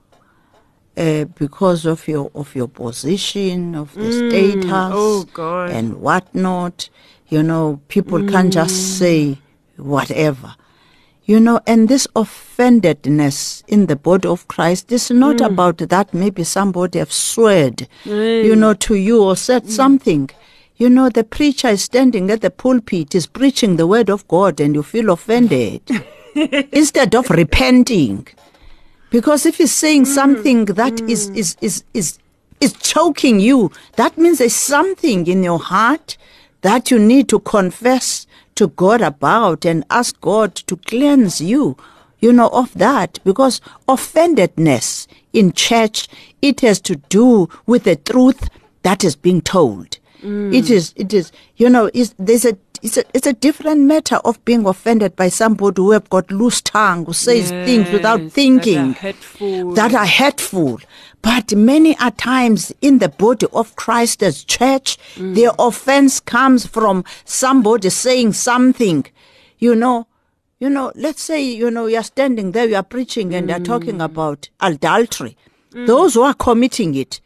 uh, 0.97 1.25
because 1.25 1.85
of 1.87 2.09
your 2.09 2.31
of 2.35 2.55
your 2.55 2.69
position, 2.69 3.75
of 3.75 3.93
the 3.95 4.01
mm, 4.01 4.31
status, 4.31 4.71
oh 4.73 5.67
and 5.71 6.01
whatnot. 6.01 6.89
You 7.29 7.43
know, 7.43 7.81
people 7.89 8.27
can't 8.29 8.53
just 8.53 8.75
mm. 8.75 8.99
say 8.99 9.39
whatever. 9.77 10.55
You 11.25 11.41
know, 11.41 11.61
and 11.67 11.89
this 11.89 12.07
offendedness 12.15 13.65
in 13.67 13.87
the 13.87 13.97
body 13.97 14.29
of 14.29 14.47
Christ 14.47 14.93
is 14.93 15.11
not 15.11 15.37
mm. 15.37 15.47
about 15.47 15.79
that 15.79 16.15
maybe 16.15 16.45
somebody 16.45 17.01
have 17.01 17.13
sweared, 17.13 17.89
you 18.05 18.55
know, 18.55 18.75
to 18.75 18.95
you 18.95 19.25
or 19.25 19.37
said 19.37 19.69
something. 19.69 20.31
You 20.77 20.89
know, 20.89 21.09
the 21.09 21.25
preacher 21.25 21.69
is 21.69 21.83
standing 21.83 22.31
at 22.31 22.43
the 22.43 22.51
pulpit, 22.51 23.15
is 23.15 23.27
preaching 23.27 23.77
the 23.77 23.87
word 23.87 24.09
of 24.09 24.29
God, 24.29 24.61
and 24.61 24.75
you 24.75 24.83
feel 24.83 25.11
offended 25.11 25.83
instead 26.35 27.15
of 27.15 27.29
repenting. 27.31 28.29
Because 29.11 29.47
if 29.47 29.59
he's 29.59 29.73
saying 29.73 30.05
mm. 30.05 30.07
something 30.07 30.65
that 30.67 31.01
is 31.03 31.31
mm. 31.31 31.37
is, 31.37 31.57
is, 31.61 31.85
is, 31.95 32.19
is 32.61 32.73
choking 32.75 33.41
you, 33.41 33.71
that 33.97 34.19
means 34.19 34.39
there's 34.39 34.55
something 34.55 35.27
in 35.27 35.43
your 35.43 35.59
heart 35.59 36.17
that 36.63 36.91
you 36.91 36.99
need 36.99 37.29
to 37.29 37.39
confess 37.41 38.27
to 38.57 38.69
God 38.69 39.01
about 39.01 39.65
and 39.65 39.85
ask 39.91 40.21
God 40.21 40.55
to 40.55 40.77
cleanse 40.77 41.41
you, 41.41 41.77
you 42.21 42.33
know, 42.33 42.49
of 42.49 42.73
that. 42.75 43.19
Because 43.25 43.61
offendedness 43.87 45.07
in 45.33 45.53
church, 45.53 46.09
it 46.43 46.61
has 46.63 46.81
to 46.81 46.97
do 46.97 47.49
with 47.67 47.85
the 47.85 47.97
truth 47.97 48.49
that 48.83 49.05
is 49.05 49.15
being 49.15 49.43
told. 49.43 49.99
Mm. 50.23 50.55
It 50.55 50.71
is, 50.71 50.95
it 50.97 51.13
is, 51.13 51.31
you 51.57 51.69
know, 51.69 51.91
is 51.93 52.15
there's 52.19 52.45
a 52.45 52.57
it's 52.83 52.97
a, 52.97 53.05
it's 53.15 53.27
a 53.27 53.33
different 53.33 53.83
matter 53.83 54.17
of 54.17 54.43
being 54.45 54.67
offended 54.67 55.17
by 55.17 55.29
somebody 55.29 55.81
who 55.81 55.91
have 55.93 56.09
got 56.11 56.31
loose 56.31 56.61
tongue, 56.61 57.05
who 57.07 57.13
says 57.13 57.51
things 57.51 57.91
without 57.91 58.21
thinking, 58.31 58.93
that 58.93 58.99
are 58.99 59.13
hurtful. 59.13 59.73
that 59.75 59.95
are 59.95 60.07
hurtful. 60.07 60.81
But 61.23 61.55
many 61.55 61.97
a 62.01 62.11
times 62.11 62.73
in 62.81 62.99
the 62.99 63.09
body 63.09 63.47
of 63.53 63.75
Christ 63.77 64.23
as 64.23 64.45
church, 64.45 64.99
mm. 65.15 65.35
the 65.35 65.55
offense 65.59 66.21
comes 66.21 66.67
from 66.67 67.05
somebody 67.25 67.91
saying 67.91 68.33
something, 68.35 69.07
you 69.59 69.75
know. 69.75 70.07
You 70.59 70.71
know, 70.71 70.91
let's 70.95 71.21
say, 71.21 71.43
you 71.43 71.71
know, 71.71 71.85
you're 71.85 72.03
standing 72.03 72.53
there, 72.53 72.67
you're 72.67 72.83
preaching 72.83 73.35
and 73.35 73.51
you're 73.51 73.59
talking 73.59 73.99
mm. 73.99 74.05
about 74.05 74.49
adultery. 74.61 75.37
Mm. 75.73 75.87
Those 75.87 76.15
who 76.15 76.23
are 76.23 76.33
committing 76.33 76.95
it 76.95 77.21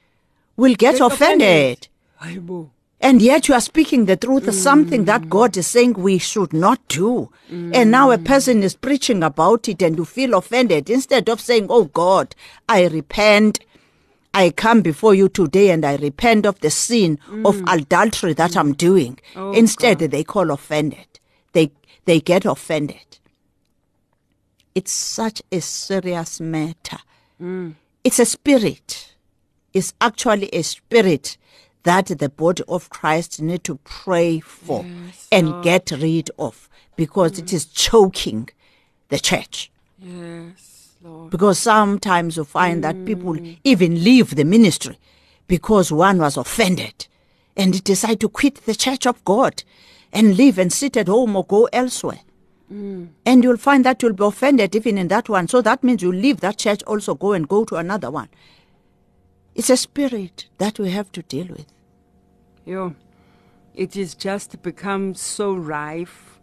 will 0.57 0.75
get, 0.75 0.99
Get 0.99 1.01
offended. 1.01 1.87
offended. 2.21 2.71
And 3.03 3.23
yet 3.23 3.49
you 3.49 3.55
are 3.55 3.63
speaking 3.63 4.05
the 4.05 4.17
truth, 4.17 4.53
something 4.55 5.07
that 5.07 5.31
God 5.31 5.57
is 5.57 5.67
saying 5.67 5.95
we 5.95 6.19
should 6.19 6.53
not 6.53 6.87
do. 6.89 7.31
And 7.49 7.91
now 7.91 8.11
a 8.11 8.19
person 8.19 8.63
is 8.63 8.77
preaching 8.77 9.23
about 9.23 9.69
it 9.69 9.81
and 9.83 9.97
you 9.97 10.05
feel 10.05 10.35
offended. 10.35 10.91
Instead 10.91 11.29
of 11.31 11.41
saying, 11.41 11.67
Oh 11.71 11.85
God, 11.85 12.35
I 12.69 12.87
repent. 12.89 13.61
I 14.33 14.51
come 14.51 14.83
before 14.83 15.15
you 15.15 15.29
today 15.29 15.71
and 15.71 15.85
I 15.85 15.97
repent 15.97 16.47
of 16.47 16.61
the 16.61 16.71
sin 16.71 17.19
of 17.45 17.57
mm. 17.57 17.75
adultery 17.75 18.33
that 18.35 18.57
I'm 18.57 18.75
doing. 18.75 19.19
Oh, 19.35 19.51
Instead, 19.53 19.99
they 19.99 20.23
call 20.23 20.53
offended. 20.53 21.19
They, 21.53 21.73
they 22.05 22.21
get 22.21 22.45
offended. 22.45 23.19
It's 24.75 24.93
such 24.93 25.43
a 25.51 25.61
serious 25.61 26.39
matter. 26.39 26.99
Mm. 27.43 27.75
It's 28.05 28.21
a 28.21 28.25
spirit. 28.25 29.15
It's 29.73 29.95
actually 30.01 30.49
a 30.53 30.63
spirit 30.63 31.37
that 31.85 32.07
the 32.07 32.29
body 32.29 32.63
of 32.69 32.91
Christ 32.91 33.41
need 33.41 33.65
to 33.65 33.77
pray 33.85 34.41
for 34.41 34.85
and 35.33 35.63
get 35.63 35.91
rid 35.91 36.31
of 36.39 36.69
because 36.97 37.39
it 37.39 37.53
is 37.53 37.67
choking 37.67 38.49
the 39.09 39.19
church. 39.19 39.71
Yes, 39.99 40.97
Lord. 41.03 41.31
Because 41.31 41.59
sometimes 41.59 42.37
you 42.37 42.45
find 42.45 42.85
that 42.85 43.05
people 43.05 43.35
mm. 43.35 43.59
even 43.65 44.05
leave 44.05 44.37
the 44.37 44.45
ministry 44.45 44.99
because 45.47 45.91
one 45.93 46.19
was 46.19 46.37
offended 46.37 47.07
and 47.57 47.83
decide 47.85 48.21
to 48.21 48.29
quit 48.29 48.57
the 48.67 48.75
church 48.75 49.07
of 49.07 49.25
God 49.25 49.63
and 50.13 50.37
leave 50.37 50.59
and 50.59 50.73
sit 50.73 50.97
at 50.97 51.09
home 51.09 51.37
or 51.37 51.45
go 51.45 51.69
elsewhere. 51.73 52.21
Mm. 52.73 53.09
And 53.27 53.43
you'll 53.43 53.57
find 53.57 53.85
that 53.85 54.03
you'll 54.03 54.13
be 54.13 54.25
offended 54.25 54.75
even 54.77 54.97
in 54.97 55.09
that 55.09 55.29
one. 55.29 55.49
So 55.49 55.61
that 55.63 55.83
means 55.83 56.03
you 56.03 56.13
leave 56.13 56.41
that 56.41 56.59
church, 56.59 56.83
also 56.85 57.15
go 57.15 57.33
and 57.33 57.49
go 57.49 57.65
to 57.65 57.77
another 57.77 58.11
one. 58.11 58.29
It's 59.55 59.71
a 59.71 59.77
spirit 59.77 60.47
that 60.59 60.79
we 60.79 60.91
have 60.91 61.11
to 61.13 61.23
deal 61.23 61.49
with. 61.49 61.67
Yo, 62.65 62.95
it 63.75 63.97
is 63.97 64.15
just 64.15 64.63
become 64.63 65.15
so 65.15 65.55
rife 65.55 66.39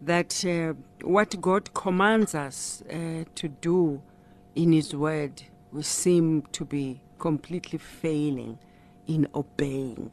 that 0.00 0.44
uh, 0.44 0.74
what 1.02 1.40
God 1.40 1.72
commands 1.74 2.34
us 2.34 2.82
uh, 2.90 3.24
to 3.34 3.48
do 3.48 4.02
in 4.54 4.72
His 4.72 4.94
Word, 4.94 5.42
we 5.72 5.82
seem 5.82 6.42
to 6.52 6.64
be 6.64 7.00
completely 7.18 7.78
failing 7.78 8.58
in 9.06 9.26
obeying 9.34 10.12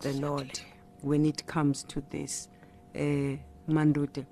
the 0.00 0.12
Lord 0.14 0.60
when 1.02 1.24
it 1.24 1.46
comes 1.46 1.82
to 1.84 2.02
this. 2.10 2.48
Uh, 2.94 3.36
Mandute, 3.68 4.24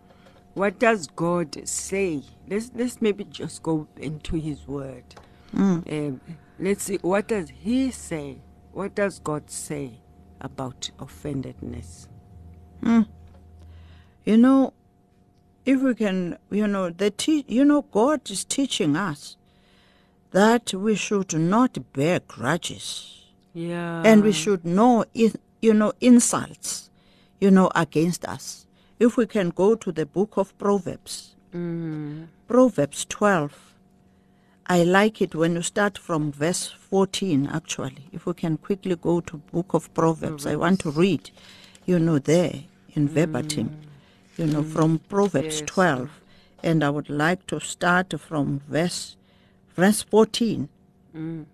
what 0.55 0.79
does 0.79 1.07
God 1.09 1.67
say? 1.69 2.23
Let's 2.49 2.71
let's 2.75 3.01
maybe 3.03 3.25
just 3.25 3.63
go 3.63 3.87
into 3.97 4.37
His 4.37 4.67
Word. 4.67 5.05
Um, 5.91 6.21
let's 6.59 6.85
see 6.85 6.99
what 7.03 7.29
does 7.29 7.51
He 7.51 7.91
say. 7.91 8.39
What 8.73 8.95
does 8.95 9.21
God 9.21 9.51
say 9.51 10.01
about 10.41 10.91
offendedness? 10.99 12.09
Hmm. 12.83 13.03
You 14.25 14.37
know, 14.37 14.73
if 15.65 15.81
we 15.81 15.95
can, 15.95 16.39
you 16.51 16.67
know, 16.67 16.91
the 16.91 17.11
te- 17.11 17.45
you 17.47 17.65
know, 17.65 17.83
God 17.83 18.29
is 18.31 18.45
teaching 18.45 18.97
us 18.97 19.37
that 20.33 20.75
we 20.75 20.97
should 20.97 21.33
not 21.35 21.93
bear 21.93 22.21
grudges. 22.21 23.15
Yeah. 23.55 24.03
and 24.05 24.25
we 24.25 24.33
should 24.33 24.65
know 24.65 25.05
you 25.15 25.73
know 25.73 25.93
insults 26.01 26.91
you 27.41 27.53
know 27.53 27.71
against 27.77 28.25
us 28.25 28.67
if 28.99 29.17
we 29.17 29.27
can 29.27 29.51
go 29.51 29.77
to 29.77 29.93
the 29.93 30.05
book 30.05 30.37
of 30.37 30.59
proverbs 30.59 31.37
mm-hmm. 31.55 32.25
proverbs 32.49 33.05
12 33.05 33.74
i 34.67 34.83
like 34.83 35.21
it 35.21 35.35
when 35.35 35.55
you 35.55 35.63
start 35.63 35.99
from 35.99 36.33
verse 36.33 36.69
14 36.91 37.47
actually. 37.53 38.09
If 38.13 38.27
we 38.27 38.35
can 38.35 38.57
quickly 38.57 38.97
go 38.97 39.21
to 39.21 39.37
book 39.37 39.75
of 39.75 39.93
proverbs 39.95 40.47
i 40.47 40.57
want 40.57 40.81
to 40.81 40.91
read 40.91 41.31
you 41.87 41.99
know 41.99 42.19
there 42.19 42.65
in 42.95 43.09
mm. 43.09 43.13
verbatim 43.13 43.77
you 44.37 44.47
know 44.47 44.63
from 44.63 44.99
mm. 44.99 45.09
proverbs 45.09 45.61
Yes. 45.61 45.67
12 45.67 46.21
and 46.63 46.83
i 46.83 46.91
would 46.91 47.11
like 47.11 47.47
to 47.49 47.61
start 47.61 48.19
from 48.19 48.61
verse 48.69 49.17
verse 49.75 50.03
14 50.03 50.69
mm. 51.15 51.45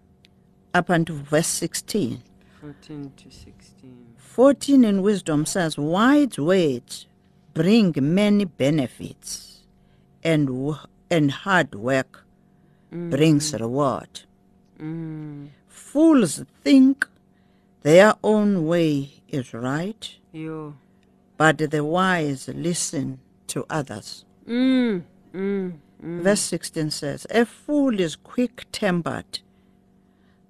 up 0.75 0.88
until 0.88 1.17
verse 1.17 1.49
16 1.49 2.23
14 2.61 3.12
to 3.17 3.31
16. 3.31 4.14
14 4.19 4.85
in 4.85 5.00
wisdom 5.00 5.47
says, 5.47 5.79
Wise 5.79 6.38
words 6.38 7.07
bring 7.55 7.95
many 7.99 8.45
benefits, 8.45 9.62
and, 10.23 10.47
w- 10.47 10.76
and 11.11 11.31
hard 11.31 11.75
work 11.75 12.20
brings 12.90 13.52
reward. 13.54 14.23
Fools 15.68 16.42
think 16.64 17.06
their 17.82 18.14
own 18.23 18.66
way 18.66 19.11
is 19.28 19.52
right, 19.54 20.16
Yo. 20.32 20.75
but 21.37 21.59
the 21.59 21.85
wise 21.85 22.49
listen 22.49 23.20
to 23.49 23.64
others. 23.70 24.25
Mm, 24.47 25.02
mm, 25.35 25.73
Verse 26.02 26.40
16 26.40 26.90
says, 26.90 27.26
A 27.30 27.44
fool 27.44 28.00
is 28.00 28.16
quick 28.16 28.66
tempered, 28.73 29.40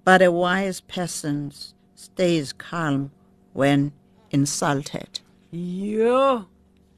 but 0.03 0.21
a 0.21 0.31
wise 0.31 0.81
person 0.81 1.51
stays 1.95 2.53
calm 2.53 3.11
when 3.53 3.91
insulted. 4.31 5.19
yo. 5.51 6.45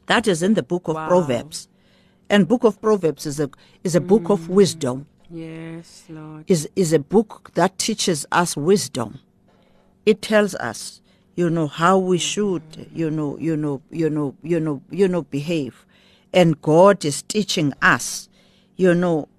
That 0.07 0.27
is 0.27 0.43
in 0.43 0.53
the 0.53 0.63
book 0.63 0.88
of 0.89 0.95
Wow. 0.95 1.07
Proverbs. 1.07 1.67
And 2.29 2.47
book 2.47 2.63
of 2.65 2.81
Proverbs 2.81 3.25
is 3.25 3.39
a 3.39 3.50
is 3.83 3.95
a 3.95 4.01
book 4.01 4.29
of 4.29 4.50
wisdom. 4.50 5.07
Yes, 5.30 6.06
Lord. 6.10 6.46
Is 6.48 6.70
is 6.75 6.94
a 6.94 7.00
book 7.00 7.51
that 7.56 7.77
teaches 7.77 8.25
us 8.32 8.56
wisdom. 8.56 9.20
It 10.06 10.22
tells 10.22 10.53
us, 10.56 11.01
you 11.36 11.50
know, 11.50 11.68
how 11.68 11.98
we 11.98 12.18
should, 12.18 12.89
you 12.94 13.10
know, 13.10 13.38
you 13.38 13.56
know, 13.56 13.82
you 13.89 14.10
know, 14.10 14.36
you 14.44 14.60
know, 14.60 14.82
you 14.89 15.08
know, 15.08 15.22
behave. 15.24 15.86
And 16.34 16.62
God 16.62 17.06
is 17.06 17.22
teaching 17.22 17.74
us, 17.82 18.27
you 18.75 18.94
know, 18.94 19.30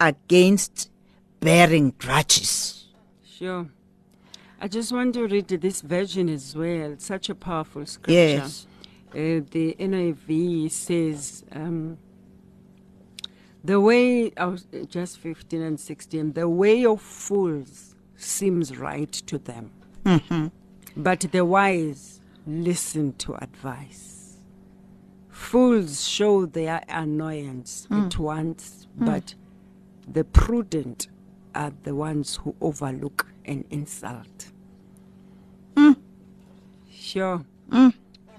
against 0.00 0.90
bearing 1.40 1.94
grudges. 1.98 2.86
Sure. 3.24 3.68
I 4.60 4.68
just 4.68 4.92
want 4.92 5.14
to 5.14 5.26
read 5.26 5.48
this 5.48 5.80
version 5.80 6.28
as 6.28 6.54
well. 6.54 6.94
Such 6.98 7.28
a 7.28 7.34
powerful 7.34 7.84
scripture. 7.84 8.12
Yes. 8.12 8.66
Uh, 9.10 9.42
the 9.50 9.76
NIV 9.78 10.70
says, 10.70 11.44
um, 11.52 11.98
the 13.64 13.80
way, 13.80 14.32
I 14.36 14.46
was 14.46 14.66
uh, 14.72 14.84
just 14.84 15.18
15 15.18 15.62
and 15.62 15.80
16, 15.80 16.32
the 16.32 16.48
way 16.48 16.84
of 16.84 17.00
fools 17.00 17.94
seems 18.16 18.76
right 18.76 19.12
to 19.12 19.38
them, 19.38 19.70
mm-hmm. 20.04 20.48
but 20.96 21.20
the 21.20 21.44
wise 21.44 22.20
listen 22.46 23.14
to 23.14 23.34
advice. 23.42 24.38
Fools 25.28 26.06
show 26.06 26.46
their 26.46 26.82
annoyance 26.88 27.86
mm. 27.90 28.06
at 28.06 28.18
once, 28.18 28.86
mm. 28.98 29.06
but 29.06 29.34
the 30.06 30.24
prudent 30.24 31.08
are 31.54 31.72
the 31.82 31.94
ones 31.94 32.36
who 32.36 32.54
overlook 32.60 33.26
an 33.44 33.64
insult. 33.70 34.52
Mm. 35.76 35.96
Sure. 36.90 37.44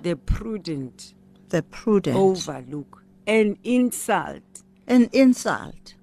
The 0.01 0.15
prudent 0.15 1.13
The 1.49 1.63
prudent. 1.63 2.17
overlook 2.17 3.03
an 3.25 3.57
insult. 3.63 4.52
An 4.87 5.09
insult. 5.13 5.95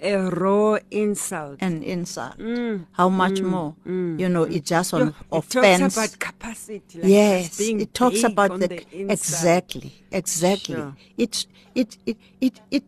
a 0.00 0.14
raw 0.30 0.78
insult. 0.90 1.56
an 1.60 1.82
insult. 1.82 2.38
Mm. 2.38 2.86
How 2.92 3.08
much 3.08 3.40
mm. 3.40 3.44
more? 3.44 3.74
Mm. 3.86 4.20
You 4.20 4.28
know, 4.28 4.42
it 4.44 4.64
just 4.64 4.92
on 4.94 5.00
Yo, 5.00 5.06
it 5.08 5.14
offense. 5.32 5.94
talks 5.94 5.96
about 5.96 6.18
capacity. 6.18 6.98
Like 7.00 7.10
yes, 7.10 7.60
it 7.60 7.94
talks 7.94 8.22
about 8.22 8.50
on 8.52 8.60
the, 8.60 8.84
exactly, 8.92 9.92
exactly. 10.12 10.74
Sure. 10.76 10.96
It's 11.16 11.46
it, 11.74 11.96
it 12.06 12.16
it 12.40 12.60
it 12.70 12.84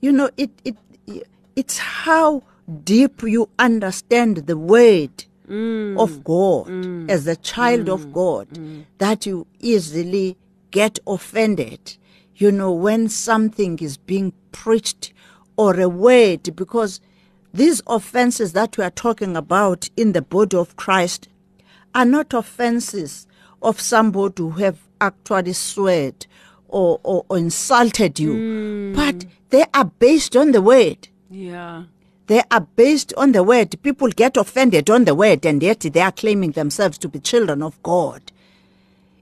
you 0.00 0.12
know 0.12 0.30
it 0.36 0.50
it 0.64 0.76
it's 1.54 1.78
how 1.78 2.42
deep 2.84 3.22
you 3.22 3.48
understand 3.58 4.38
the 4.38 4.56
word 4.56 5.24
Mm. 5.48 5.96
of 6.00 6.24
God 6.24 6.68
as 7.08 7.28
a 7.28 7.36
child 7.36 7.88
of 7.88 8.12
God 8.12 8.48
that 8.98 9.26
you 9.26 9.46
easily 9.60 10.36
get 10.72 10.98
offended. 11.06 11.96
You 12.36 12.52
know 12.52 12.70
when 12.72 13.08
something 13.08 13.78
is 13.78 13.96
being 13.96 14.32
preached 14.52 15.14
or 15.56 15.80
a 15.80 15.88
word 15.88 16.54
because 16.54 17.00
these 17.54 17.80
offenses 17.86 18.52
that 18.52 18.76
we 18.76 18.84
are 18.84 18.90
talking 18.90 19.36
about 19.36 19.88
in 19.96 20.12
the 20.12 20.20
body 20.20 20.56
of 20.58 20.76
Christ 20.76 21.28
are 21.94 22.04
not 22.04 22.34
offenses 22.34 23.26
of 23.62 23.80
somebody 23.80 24.42
who 24.42 24.50
have 24.50 24.78
actually 25.00 25.54
sweared 25.54 26.26
or, 26.68 27.00
or, 27.02 27.24
or 27.30 27.38
insulted 27.38 28.18
you, 28.20 28.34
hmm. 28.34 28.94
but 28.94 29.24
they 29.48 29.64
are 29.72 29.86
based 29.86 30.36
on 30.36 30.52
the 30.52 30.60
word. 30.60 31.08
Yeah. 31.30 31.84
They 32.26 32.42
are 32.50 32.60
based 32.60 33.14
on 33.16 33.32
the 33.32 33.42
word. 33.42 33.80
People 33.82 34.08
get 34.08 34.36
offended 34.36 34.90
on 34.90 35.04
the 35.04 35.14
word, 35.14 35.46
and 35.46 35.62
yet 35.62 35.80
they 35.80 36.00
are 36.00 36.12
claiming 36.12 36.50
themselves 36.50 36.98
to 36.98 37.08
be 37.08 37.20
children 37.20 37.62
of 37.62 37.82
God. 37.82 38.20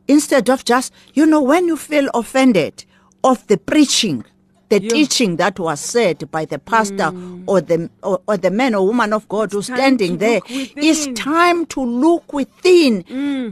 Instead 0.09 0.51
of 0.51 0.65
just, 0.65 0.93
you 1.13 1.27
know, 1.27 1.43
when 1.43 1.67
you 1.69 1.77
feel 1.77 2.11
offended 2.15 2.85
of 3.25 3.45
the 3.49 3.57
preaching, 3.57 4.25
the 4.69 4.81
Yeah. 4.81 4.89
teaching 4.95 5.37
that 5.37 5.59
was 5.59 5.81
said 5.81 6.31
by 6.31 6.45
the 6.45 6.59
pastor 6.59 7.13
or 7.47 7.61
the 7.61 7.91
or, 8.03 8.21
or 8.27 8.37
the 8.37 8.51
man 8.51 8.75
or 8.75 8.87
woman 8.87 9.13
of 9.13 9.29
God 9.29 9.53
who's 9.53 9.67
standing 9.67 10.19
there, 10.19 10.41
it's 10.77 11.07
time 11.15 11.67
to 11.67 11.81
look 11.81 12.33
within, 12.33 13.05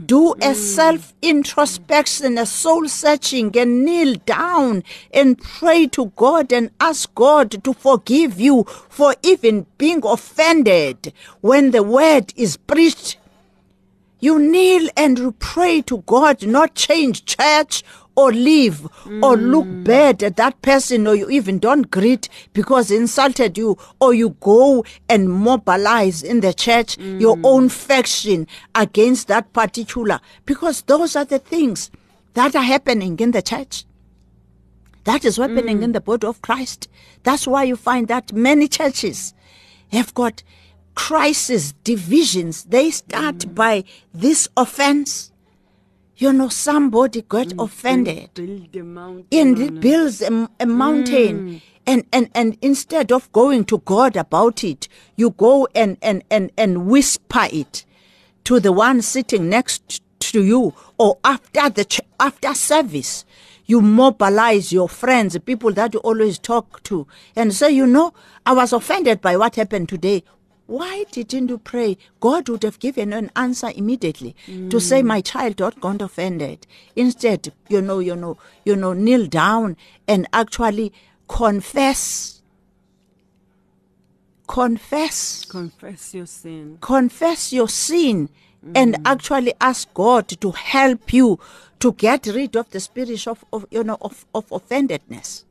do 0.05 0.33
a 0.41 0.55
self 0.55 1.13
introspection, 1.21 2.37
a 2.37 2.45
soul 2.45 2.87
searching, 2.87 3.55
and 3.57 3.85
kneel 3.85 4.15
down 4.25 4.83
and 5.13 5.37
pray 5.39 5.87
to 5.87 6.07
God 6.15 6.51
and 6.51 6.71
ask 6.79 7.13
God 7.15 7.63
to 7.63 7.73
forgive 7.73 8.39
you 8.39 8.63
for 8.89 9.15
even 9.23 9.65
being 9.77 10.01
offended 10.05 11.13
when 11.41 11.71
the 11.71 11.83
word 11.83 12.33
is 12.35 12.57
preached. 12.57 13.17
You 14.19 14.39
kneel 14.39 14.89
and 14.95 15.19
you 15.19 15.33
pray 15.33 15.81
to 15.83 15.97
God, 16.05 16.47
not 16.47 16.75
change 16.75 17.25
church 17.25 17.83
or 18.15 18.31
leave 18.31 18.85
or 18.85 19.35
mm. 19.35 19.51
look 19.51 19.65
bad 19.83 20.21
at 20.21 20.35
that 20.37 20.61
person 20.61 21.07
or 21.07 21.15
you 21.15 21.29
even 21.29 21.59
don't 21.59 21.89
greet 21.89 22.29
because 22.53 22.91
insulted 22.91 23.57
you 23.57 23.77
or 23.99 24.13
you 24.13 24.29
go 24.39 24.85
and 25.09 25.29
mobilize 25.29 26.21
in 26.21 26.41
the 26.41 26.53
church 26.53 26.97
your 26.97 27.35
mm. 27.37 27.41
own 27.43 27.69
faction 27.69 28.47
against 28.75 29.27
that 29.27 29.51
particular 29.53 30.19
because 30.45 30.83
those 30.83 31.15
are 31.15 31.25
the 31.25 31.39
things 31.39 31.89
that 32.33 32.55
are 32.55 32.63
happening 32.63 33.19
in 33.19 33.31
the 33.31 33.41
church. 33.41 33.85
That 35.03 35.25
is 35.25 35.37
happening 35.37 35.79
mm. 35.79 35.83
in 35.83 35.91
the 35.91 36.01
body 36.01 36.27
of 36.27 36.41
Christ. 36.41 36.87
That's 37.23 37.45
why 37.45 37.63
you 37.63 37.75
find 37.75 38.07
that 38.07 38.31
many 38.31 38.67
churches 38.67 39.33
have 39.91 40.13
got 40.13 40.43
crisis, 40.95 41.73
divisions. 41.83 42.63
They 42.65 42.91
start 42.91 43.53
by 43.53 43.83
this 44.13 44.47
offense. 44.55 45.31
You 46.15 46.31
know, 46.31 46.49
somebody 46.49 47.23
got 47.23 47.47
mm, 47.47 47.63
offended 47.63 48.29
Build 48.35 49.25
and 49.31 49.59
it 49.59 49.79
builds 49.79 50.21
a, 50.21 50.49
a 50.59 50.65
mountain. 50.65 51.53
Mm. 51.55 51.61
And, 51.85 52.05
and, 52.13 52.29
and 52.33 52.57
instead 52.61 53.11
of 53.11 53.31
going 53.31 53.65
to 53.65 53.79
God 53.79 54.15
about 54.15 54.63
it, 54.63 54.87
you 55.17 55.31
go 55.31 55.67
and, 55.75 55.97
and, 56.01 56.23
and, 56.29 56.51
and 56.57 56.85
whisper 56.85 57.47
it 57.51 57.83
to 58.45 58.59
the 58.59 58.71
one 58.71 59.01
sitting 59.01 59.49
next 59.49 60.01
to 60.19 60.43
you 60.43 60.73
or 60.97 61.17
after 61.23 61.69
the 61.69 61.85
ch- 61.85 62.01
after 62.19 62.53
service. 62.53 63.25
You 63.65 63.81
mobilize 63.81 64.73
your 64.73 64.89
friends, 64.89 65.33
the 65.33 65.39
people 65.39 65.71
that 65.73 65.93
you 65.93 65.99
always 66.01 66.37
talk 66.37 66.83
to, 66.83 67.07
and 67.35 67.53
say, 67.53 67.71
you 67.71 67.87
know, 67.87 68.13
I 68.45 68.51
was 68.53 68.73
offended 68.73 69.21
by 69.21 69.37
what 69.37 69.55
happened 69.55 69.87
today. 69.89 70.23
Why 70.73 71.05
didn't 71.11 71.49
you 71.49 71.59
pray? 71.59 71.99
God 72.19 72.49
would 72.49 72.63
have 72.63 72.79
given 72.79 73.13
an 73.13 73.29
answer 73.35 73.71
immediately 73.75 74.35
to 74.71 74.79
say, 74.79 75.03
My 75.03 75.21
child, 75.21 75.57
don't 75.57 75.79
get 75.79 76.01
offended. 76.01 76.65
Instead, 76.95 77.53
you 77.69 77.79
know, 77.79 77.99
you 77.99 78.15
know, 78.15 78.39
you 78.65 78.75
know, 78.75 78.93
kneel 78.93 79.27
down 79.27 79.77
and 80.07 80.27
actually 80.33 80.91
confess. 81.27 82.41
Confess 84.47 85.45
Confess 85.45 86.13
your 86.15 86.25
sin. 86.25 86.77
confess 86.81 87.53
your 87.53 87.69
sin 87.69 88.29
and 88.73 88.95
mm. 88.95 89.01
actually 89.05 89.53
ask 89.61 89.93
God 89.93 90.27
to 90.27 90.51
help 90.51 91.13
you 91.13 91.39
to 91.81 91.93
get 91.93 92.25
rid 92.25 92.55
of 92.55 92.69
the 92.71 92.79
spirit 92.79 93.27
of, 93.27 93.45
of 93.53 93.65
you 93.69 93.83
know 93.83 93.97
of, 94.01 94.25
of 94.33 94.49
offendedness. 94.49 95.43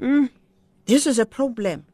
Mm. 0.00 0.30
This 0.86 1.06
is 1.06 1.18
a 1.18 1.26
problem. 1.26 1.84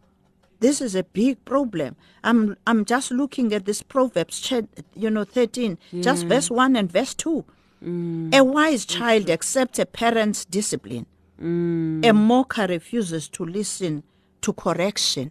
This 0.60 0.80
is 0.80 0.94
a 0.94 1.04
big 1.04 1.44
problem. 1.44 1.96
I'm 2.24 2.56
I'm 2.66 2.84
just 2.84 3.10
looking 3.10 3.52
at 3.54 3.64
this 3.64 3.82
Proverbs, 3.82 4.52
you 4.94 5.10
know, 5.10 5.24
thirteen, 5.24 5.78
just 6.00 6.26
verse 6.26 6.50
one 6.50 6.74
and 6.74 6.90
verse 6.90 7.14
two. 7.14 7.44
Mm. 7.84 8.34
A 8.34 8.42
wise 8.42 8.84
child 8.84 9.30
accepts 9.30 9.78
a 9.78 9.86
parent's 9.86 10.44
discipline. 10.44 11.06
Mm. 11.40 12.04
A 12.04 12.12
mocker 12.12 12.66
refuses 12.66 13.28
to 13.28 13.44
listen 13.44 14.02
to 14.40 14.52
correction. 14.52 15.30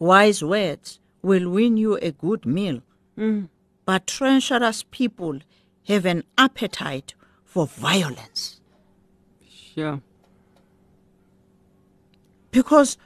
Wise 0.00 0.42
words 0.42 0.98
will 1.22 1.48
win 1.48 1.76
you 1.76 1.96
a 1.98 2.10
good 2.10 2.44
meal, 2.44 2.82
mm. 3.16 3.48
but 3.84 4.08
treacherous 4.08 4.82
people 4.90 5.38
have 5.86 6.04
an 6.04 6.24
appetite 6.36 7.14
for 7.44 7.66
violence. 7.66 8.60
Sure. 9.48 10.00
Because 12.50 12.98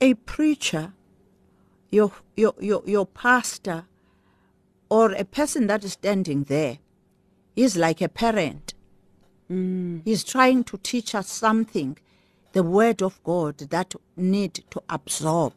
a 0.00 0.14
preacher, 0.14 0.92
your, 1.90 2.12
your, 2.36 2.54
your, 2.58 2.82
your 2.86 3.06
pastor, 3.06 3.84
or 4.88 5.12
a 5.12 5.24
person 5.24 5.66
that 5.66 5.84
is 5.84 5.92
standing 5.92 6.44
there 6.44 6.78
is 7.56 7.76
like 7.76 8.00
a 8.00 8.08
parent. 8.08 8.74
Mm. 9.50 10.02
He's 10.04 10.24
trying 10.24 10.64
to 10.64 10.78
teach 10.78 11.14
us 11.14 11.28
something, 11.28 11.98
the 12.52 12.62
word 12.62 13.02
of 13.02 13.22
God 13.24 13.58
that 13.58 13.94
need 14.16 14.64
to 14.70 14.82
absorb. 14.88 15.52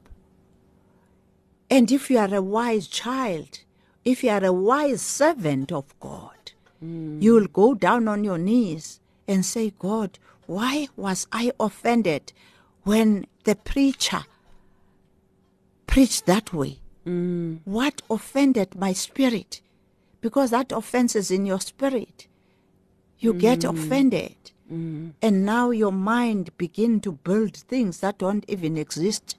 And 1.70 1.92
if 1.92 2.10
you 2.10 2.18
are 2.18 2.34
a 2.34 2.42
wise 2.42 2.88
child, 2.88 3.60
if 4.06 4.24
you 4.24 4.30
are 4.30 4.44
a 4.44 4.54
wise 4.54 5.02
servant 5.02 5.72
of 5.72 5.94
God, 6.00 6.52
mm. 6.84 7.22
you 7.22 7.34
will 7.34 7.48
go 7.48 7.74
down 7.74 8.08
on 8.08 8.24
your 8.24 8.38
knees 8.38 9.00
and 9.28 9.46
say, 9.46 9.74
God, 9.78 10.18
why 10.46 10.88
was 10.96 11.28
I 11.32 11.52
offended 11.60 12.32
when 12.88 13.26
the 13.44 13.56
preacher 13.56 14.24
preached 15.86 16.26
that 16.26 16.54
way? 16.54 16.80
Mm. 17.06 17.60
What 17.66 18.02
offended 18.10 18.76
my 18.76 18.94
spirit? 18.94 19.62
Because 20.22 20.52
that 20.52 20.72
offense 20.72 21.16
is 21.16 21.30
in 21.32 21.46
your 21.46 21.60
spirit. 21.60 22.28
You 23.20 23.34
get 23.34 23.60
mm. 23.60 23.70
offended. 23.70 24.36
Mm. 24.72 25.14
And 25.22 25.46
now 25.46 25.72
your 25.72 25.92
mind 25.92 26.58
begin 26.58 27.00
to 27.02 27.12
build 27.12 27.56
things 27.56 28.00
that 28.00 28.18
don't 28.18 28.46
even 28.48 28.78
exist 28.78 29.36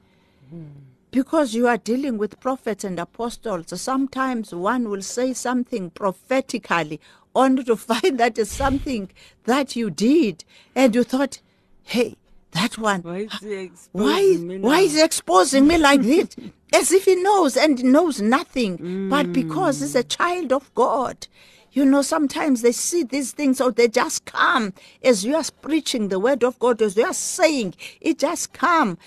because 1.10 1.54
you 1.54 1.66
are 1.66 1.78
dealing 1.78 2.18
with 2.18 2.40
prophets 2.40 2.84
and 2.84 2.98
apostles, 2.98 3.80
sometimes 3.80 4.54
one 4.54 4.88
will 4.88 5.02
say 5.02 5.32
something 5.32 5.90
prophetically 5.90 7.00
only 7.34 7.64
to 7.64 7.76
find 7.90 8.18
that 8.18 8.38
is 8.38 8.50
something 8.50 9.10
that 9.44 9.76
you 9.76 9.90
did 9.90 10.44
and 10.74 10.94
you 10.94 11.04
thought, 11.04 11.40
hey, 11.82 12.16
that 12.52 12.78
one, 12.78 13.02
Why 13.02 13.18
is 13.18 13.38
he 13.40 13.54
exposing 13.54 13.88
why, 13.92 14.54
me 14.54 14.58
why 14.58 14.80
is 14.80 14.94
he 14.94 15.02
exposing 15.02 15.66
me 15.66 15.78
like 15.78 16.02
this? 16.02 16.34
As 16.74 16.92
if 16.92 17.04
he 17.06 17.14
knows 17.16 17.56
and 17.56 17.82
knows 17.82 18.20
nothing, 18.20 19.08
but 19.08 19.26
mm. 19.26 19.32
because 19.32 19.80
he's 19.80 19.94
a 19.94 20.04
child 20.04 20.52
of 20.52 20.72
God. 20.74 21.26
You 21.72 21.84
know, 21.84 22.02
sometimes 22.02 22.62
they 22.62 22.72
see 22.72 23.04
these 23.04 23.32
things 23.32 23.60
or 23.60 23.70
they 23.70 23.88
just 23.88 24.24
come 24.24 24.72
as 25.02 25.24
you 25.24 25.36
are 25.36 25.44
preaching 25.62 26.08
the 26.08 26.18
word 26.18 26.42
of 26.42 26.58
God, 26.58 26.82
as 26.82 26.96
you 26.96 27.04
are 27.04 27.14
saying, 27.14 27.74
it 28.00 28.18
just 28.18 28.52
come. 28.52 28.98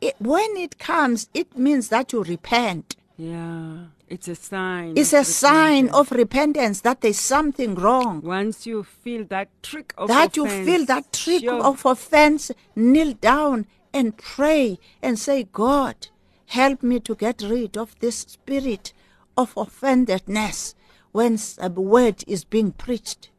It, 0.00 0.14
when 0.18 0.56
it 0.56 0.78
comes, 0.78 1.28
it 1.34 1.58
means 1.58 1.88
that 1.88 2.12
you 2.12 2.22
repent. 2.22 2.96
Yeah. 3.18 3.84
It's 4.10 4.26
a 4.26 4.34
sign. 4.34 4.94
It's 4.96 5.12
of 5.12 5.20
a 5.20 5.24
sign 5.24 5.84
repentance. 5.84 6.10
of 6.10 6.10
repentance 6.10 6.80
that 6.80 7.00
there's 7.00 7.18
something 7.20 7.76
wrong. 7.76 8.20
Once 8.22 8.66
you 8.66 8.82
feel 8.82 9.24
that 9.26 9.48
trick 9.62 9.94
of 9.96 10.08
that 10.08 10.36
you 10.36 10.46
offense, 10.46 10.66
feel 10.66 10.84
that 10.86 11.12
trick 11.12 11.42
sure. 11.42 11.64
of 11.64 11.86
offense, 11.86 12.50
kneel 12.74 13.14
down 13.14 13.66
and 13.94 14.16
pray 14.16 14.80
and 15.00 15.16
say, 15.16 15.44
God, 15.44 16.08
help 16.46 16.82
me 16.82 16.98
to 16.98 17.14
get 17.14 17.40
rid 17.40 17.76
of 17.76 17.96
this 18.00 18.18
spirit 18.18 18.92
of 19.36 19.54
offendedness 19.54 20.74
when 21.12 21.38
a 21.58 21.70
word 21.70 22.24
is 22.26 22.44
being 22.44 22.72
preached. 22.72 23.30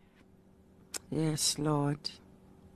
Yes, 1.09 1.59
Lord. 1.59 2.11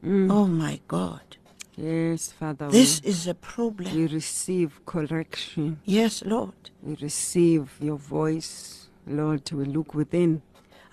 Mm. 0.03 0.29
Oh 0.29 0.47
my 0.47 0.81
God. 0.89 1.37
Yes, 1.77 2.31
Father. 2.31 2.69
This 2.69 3.01
we, 3.03 3.09
is 3.09 3.27
a 3.27 3.33
problem. 3.33 3.93
we 3.95 4.07
receive 4.07 4.79
correction. 4.85 5.79
Yes, 5.85 6.23
Lord. 6.23 6.53
We 6.81 6.95
receive 7.01 7.69
your 7.81 7.97
voice. 7.97 8.87
Lord, 9.05 9.51
we 9.51 9.65
look 9.65 9.93
within. 9.93 10.41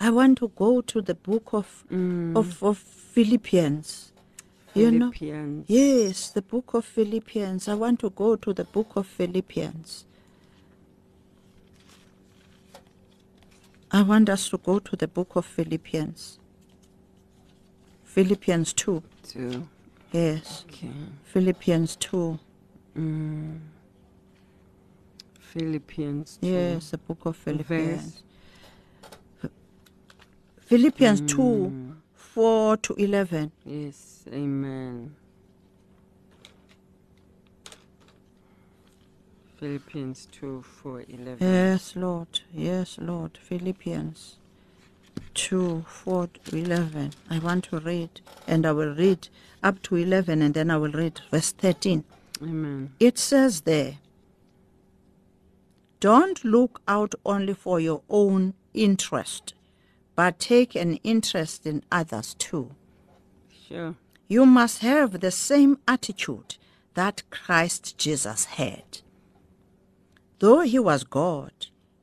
I 0.00 0.10
want 0.10 0.38
to 0.38 0.48
go 0.48 0.80
to 0.80 1.00
the 1.00 1.14
book 1.14 1.52
of 1.52 1.84
mm. 1.90 2.36
of, 2.36 2.62
of 2.62 2.78
Philippians. 2.78 4.12
You 4.74 4.90
know? 4.90 5.12
Philippians. 5.12 5.64
Yes, 5.68 6.30
the 6.30 6.42
book 6.42 6.74
of 6.74 6.84
Philippians. 6.84 7.68
I 7.68 7.74
want 7.74 8.00
to 8.00 8.10
go 8.10 8.36
to 8.36 8.52
the 8.52 8.64
book 8.64 8.96
of 8.96 9.06
Philippians. 9.06 10.06
I 13.94 14.02
want 14.02 14.30
us 14.30 14.48
to 14.48 14.56
go 14.56 14.78
to 14.78 14.96
the 14.96 15.06
book 15.06 15.36
of 15.36 15.44
Philippians. 15.44 16.38
Philippians 18.04 18.72
2. 18.72 19.02
Two. 19.28 19.68
Yes. 20.12 20.64
Okay. 20.68 20.90
Philippians 21.24 21.96
2. 21.96 22.38
Mm. 22.98 23.58
Philippians. 25.40 26.38
two. 26.40 26.46
Yes, 26.48 26.90
the 26.90 26.98
book 26.98 27.24
of 27.24 27.36
Verse. 27.36 27.66
Philippians. 27.66 28.22
Philippians 30.60 31.20
2 31.22 31.96
4 32.14 32.76
to 32.78 32.94
11. 32.94 33.52
Yes. 33.66 34.24
Amen. 34.32 35.14
Philippians 39.58 40.28
2 40.32 40.62
4 40.62 41.04
11. 41.08 41.36
Yes, 41.40 41.94
Lord. 41.94 42.40
Yes, 42.52 42.98
Lord. 42.98 43.38
Philippians 43.40 44.36
2 45.34 45.84
4 45.86 46.28
11. 46.52 47.12
I 47.30 47.38
want 47.38 47.64
to 47.64 47.78
read, 47.78 48.22
and 48.46 48.64
I 48.64 48.72
will 48.72 48.94
read 48.94 49.28
up 49.62 49.82
to 49.82 49.96
11, 49.96 50.42
and 50.42 50.54
then 50.54 50.70
I 50.70 50.76
will 50.76 50.92
read 50.92 51.20
verse 51.30 51.52
13. 51.52 52.04
Amen. 52.42 52.92
It 52.98 53.18
says 53.18 53.62
there, 53.62 53.98
Don't 56.00 56.44
look 56.44 56.80
out 56.88 57.14
only 57.24 57.54
for 57.54 57.78
your 57.80 58.02
own 58.08 58.54
interest, 58.74 59.54
but 60.14 60.38
take 60.38 60.74
an 60.74 60.96
interest 61.04 61.66
in 61.66 61.84
others 61.90 62.34
too. 62.34 62.74
Sure. 63.68 63.94
You 64.28 64.46
must 64.46 64.78
have 64.78 65.20
the 65.20 65.30
same 65.30 65.78
attitude 65.86 66.56
that 66.94 67.22
Christ 67.30 67.96
Jesus 67.98 68.44
had. 68.46 69.00
Though 70.38 70.60
he 70.60 70.78
was 70.78 71.04
God, 71.04 71.52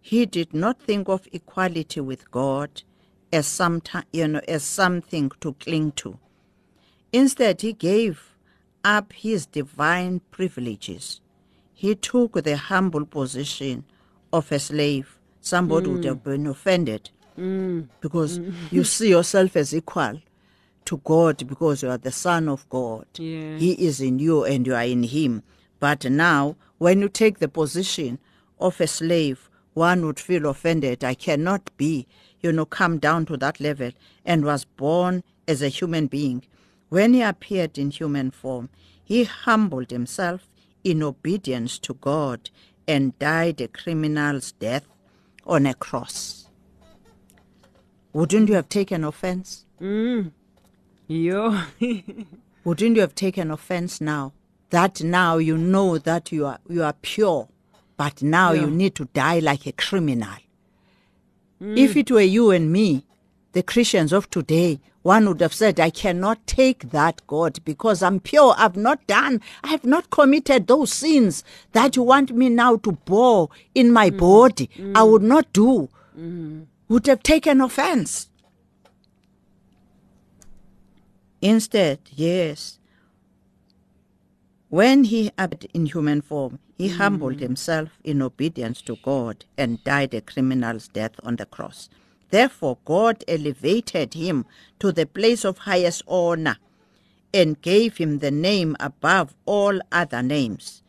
he 0.01 0.25
did 0.25 0.53
not 0.53 0.81
think 0.81 1.09
of 1.09 1.27
equality 1.31 1.99
with 1.99 2.31
God 2.31 2.83
as 3.31 3.45
some 3.45 3.81
you 4.11 4.27
know 4.27 4.41
as 4.47 4.63
something 4.63 5.29
to 5.41 5.53
cling 5.53 5.91
to. 5.93 6.17
Instead, 7.11 7.61
he 7.61 7.73
gave 7.73 8.35
up 8.83 9.13
his 9.13 9.45
divine 9.45 10.21
privileges. 10.31 11.21
He 11.73 11.95
took 11.95 12.43
the 12.43 12.57
humble 12.57 13.05
position 13.05 13.85
of 14.31 14.51
a 14.51 14.59
slave. 14.59 15.17
Somebody 15.41 15.89
would 15.89 16.01
mm. 16.01 16.05
have 16.05 16.23
been 16.23 16.47
offended 16.47 17.09
mm. 17.37 17.87
because 18.01 18.39
mm. 18.39 18.53
you 18.71 18.83
see 18.83 19.09
yourself 19.09 19.55
as 19.55 19.73
equal 19.73 20.21
to 20.85 20.97
God 20.97 21.47
because 21.47 21.83
you 21.83 21.89
are 21.89 21.97
the 21.97 22.11
Son 22.11 22.49
of 22.49 22.67
God. 22.69 23.05
Yeah. 23.15 23.57
He 23.57 23.73
is 23.73 24.01
in 24.01 24.19
you 24.19 24.43
and 24.43 24.65
you 24.65 24.75
are 24.75 24.83
in 24.83 25.03
Him. 25.03 25.43
But 25.79 26.05
now, 26.05 26.55
when 26.77 26.99
you 26.99 27.09
take 27.09 27.39
the 27.39 27.47
position 27.47 28.19
of 28.59 28.81
a 28.81 28.87
slave, 28.87 29.49
one 29.73 30.05
would 30.05 30.19
feel 30.19 30.47
offended. 30.47 31.03
I 31.03 31.13
cannot 31.13 31.69
be, 31.77 32.07
you 32.41 32.51
know, 32.51 32.65
come 32.65 32.97
down 32.97 33.25
to 33.27 33.37
that 33.37 33.59
level 33.59 33.91
and 34.25 34.43
was 34.43 34.65
born 34.65 35.23
as 35.47 35.61
a 35.61 35.69
human 35.69 36.07
being. 36.07 36.43
When 36.89 37.13
he 37.13 37.21
appeared 37.21 37.77
in 37.77 37.91
human 37.91 38.31
form, 38.31 38.69
he 39.03 39.23
humbled 39.23 39.91
himself 39.91 40.47
in 40.83 41.03
obedience 41.03 41.79
to 41.79 41.93
God 41.95 42.49
and 42.87 43.17
died 43.19 43.61
a 43.61 43.67
criminal's 43.67 44.51
death 44.53 44.85
on 45.45 45.65
a 45.65 45.73
cross. 45.73 46.47
Wouldn't 48.13 48.49
you 48.49 48.55
have 48.55 48.69
taken 48.69 49.03
offense? 49.03 49.65
Mm. 49.79 50.31
Yo. 51.07 51.61
Wouldn't 52.63 52.95
you 52.95 53.01
have 53.01 53.15
taken 53.15 53.51
offense 53.51 54.01
now? 54.01 54.33
That 54.71 55.03
now 55.03 55.37
you 55.37 55.57
know 55.57 55.97
that 55.97 56.31
you 56.31 56.45
are 56.45 56.59
you 56.67 56.83
are 56.83 56.93
pure, 56.93 57.47
but 57.97 58.21
now 58.21 58.51
you 58.53 58.67
need 58.67 58.93
to 58.95 59.05
die 59.05 59.39
like 59.39 59.65
a 59.65 59.71
criminal. 59.71 60.37
Mm. 61.61 61.77
If 61.77 61.97
it 61.97 62.11
were 62.11 62.21
you 62.21 62.51
and 62.51 62.71
me, 62.71 63.05
the 63.53 63.63
Christians 63.63 64.13
of 64.13 64.29
today, 64.29 64.79
one 65.01 65.27
would 65.27 65.41
have 65.41 65.53
said, 65.53 65.79
I 65.79 65.89
cannot 65.89 66.45
take 66.45 66.91
that, 66.91 67.21
God, 67.25 67.59
because 67.63 68.03
I'm 68.03 68.19
pure. 68.19 68.53
I've 68.57 68.75
not 68.75 69.05
done, 69.07 69.41
I 69.63 69.69
have 69.69 69.85
not 69.85 70.09
committed 70.09 70.67
those 70.67 70.91
sins 70.91 71.43
that 71.71 71.95
you 71.95 72.03
want 72.03 72.31
me 72.31 72.49
now 72.49 72.77
to 72.77 72.91
bore 72.91 73.49
in 73.73 73.91
my 73.91 74.09
mm-hmm. 74.09 74.19
body. 74.19 74.69
I 74.95 75.03
would 75.03 75.21
mm-hmm. 75.21 75.29
not 75.29 75.53
do. 75.53 75.89
Mm-hmm. 76.17 76.63
Would 76.89 77.07
have 77.07 77.23
taken 77.23 77.61
offense. 77.61 78.29
Instead, 81.41 81.99
yes, 82.15 82.79
when 84.67 85.05
he 85.05 85.31
appeared 85.37 85.67
in 85.73 85.85
human 85.85 86.21
form, 86.21 86.59
he 86.77 86.89
humbled 86.89 87.39
himself 87.39 87.89
in 88.03 88.21
obedience 88.21 88.81
to 88.83 88.97
God 89.03 89.45
and 89.57 89.83
died 89.83 90.13
a 90.13 90.21
criminal's 90.21 90.87
death 90.87 91.13
on 91.23 91.37
the 91.37 91.45
cross. 91.45 91.89
Therefore, 92.29 92.77
God 92.85 93.23
elevated 93.27 94.13
him 94.13 94.45
to 94.79 94.91
the 94.91 95.05
place 95.05 95.43
of 95.43 95.59
highest 95.59 96.03
honor 96.07 96.57
and 97.33 97.61
gave 97.61 97.97
him 97.97 98.19
the 98.19 98.31
name 98.31 98.75
above 98.79 99.35
all 99.45 99.79
other 99.91 100.21
names, 100.21 100.83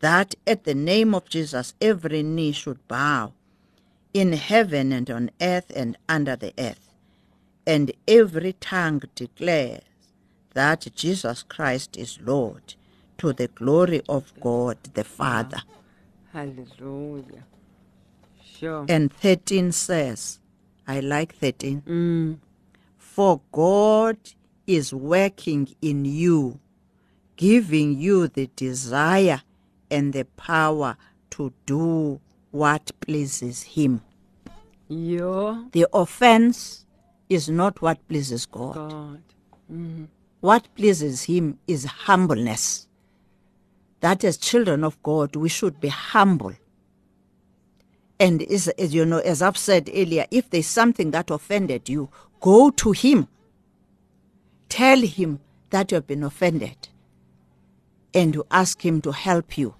that 0.00 0.34
at 0.46 0.64
the 0.64 0.74
name 0.74 1.14
of 1.14 1.28
Jesus 1.28 1.74
every 1.80 2.22
knee 2.22 2.52
should 2.52 2.86
bow, 2.88 3.32
in 4.14 4.32
heaven 4.32 4.92
and 4.92 5.10
on 5.10 5.30
earth 5.40 5.70
and 5.74 5.96
under 6.08 6.36
the 6.36 6.52
earth, 6.58 6.94
and 7.66 7.92
every 8.06 8.54
tongue 8.54 9.02
declares 9.14 9.82
that 10.54 10.88
Jesus 10.94 11.42
Christ 11.42 11.96
is 11.96 12.18
Lord, 12.24 12.74
to 13.18 13.32
the 13.32 13.48
glory 13.48 14.02
of 14.08 14.32
God 14.40 14.78
the 14.94 15.04
Father. 15.04 15.62
Hallelujah. 16.32 17.44
Sure. 18.44 18.86
And 18.88 19.12
13 19.12 19.72
says, 19.72 20.40
I 20.88 21.00
like 21.00 21.34
13. 21.34 21.82
Mm. 21.82 22.38
For 22.96 23.40
God 23.52 24.16
is 24.66 24.94
working 24.94 25.68
in 25.82 26.06
you, 26.06 26.58
giving 27.36 28.00
you 28.00 28.26
the 28.26 28.48
desire 28.56 29.42
and 29.90 30.14
the 30.14 30.24
power 30.24 30.96
to 31.30 31.52
do 31.66 32.20
what 32.50 32.90
pleases 33.00 33.62
Him. 33.62 34.00
Yo. 34.88 35.66
The 35.72 35.86
offense 35.92 36.86
is 37.28 37.50
not 37.50 37.82
what 37.82 38.06
pleases 38.08 38.46
God. 38.46 38.74
God. 38.74 39.22
What 40.40 40.74
pleases 40.74 41.24
Him 41.24 41.58
is 41.66 41.84
humbleness. 41.84 42.88
That 44.00 44.24
as 44.24 44.38
children 44.38 44.84
of 44.84 45.02
God, 45.02 45.36
we 45.36 45.50
should 45.50 45.80
be 45.80 45.88
humble. 45.88 46.54
And 48.20 48.42
is, 48.42 48.68
as 48.68 48.94
you 48.94 49.06
know, 49.06 49.18
as 49.18 49.42
I've 49.42 49.56
said 49.56 49.90
earlier, 49.94 50.26
if 50.30 50.50
there's 50.50 50.66
something 50.66 51.12
that 51.12 51.30
offended 51.30 51.88
you, 51.88 52.08
go 52.40 52.70
to 52.70 52.92
Him. 52.92 53.28
Tell 54.68 55.00
Him 55.00 55.40
that 55.70 55.92
you've 55.92 56.06
been 56.06 56.24
offended. 56.24 56.88
And 58.12 58.34
you 58.34 58.46
ask 58.50 58.84
Him 58.84 59.00
to 59.02 59.12
help 59.12 59.56
you 59.56 59.74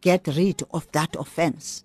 get 0.00 0.26
rid 0.26 0.62
of 0.72 0.90
that 0.92 1.14
offense. 1.16 1.84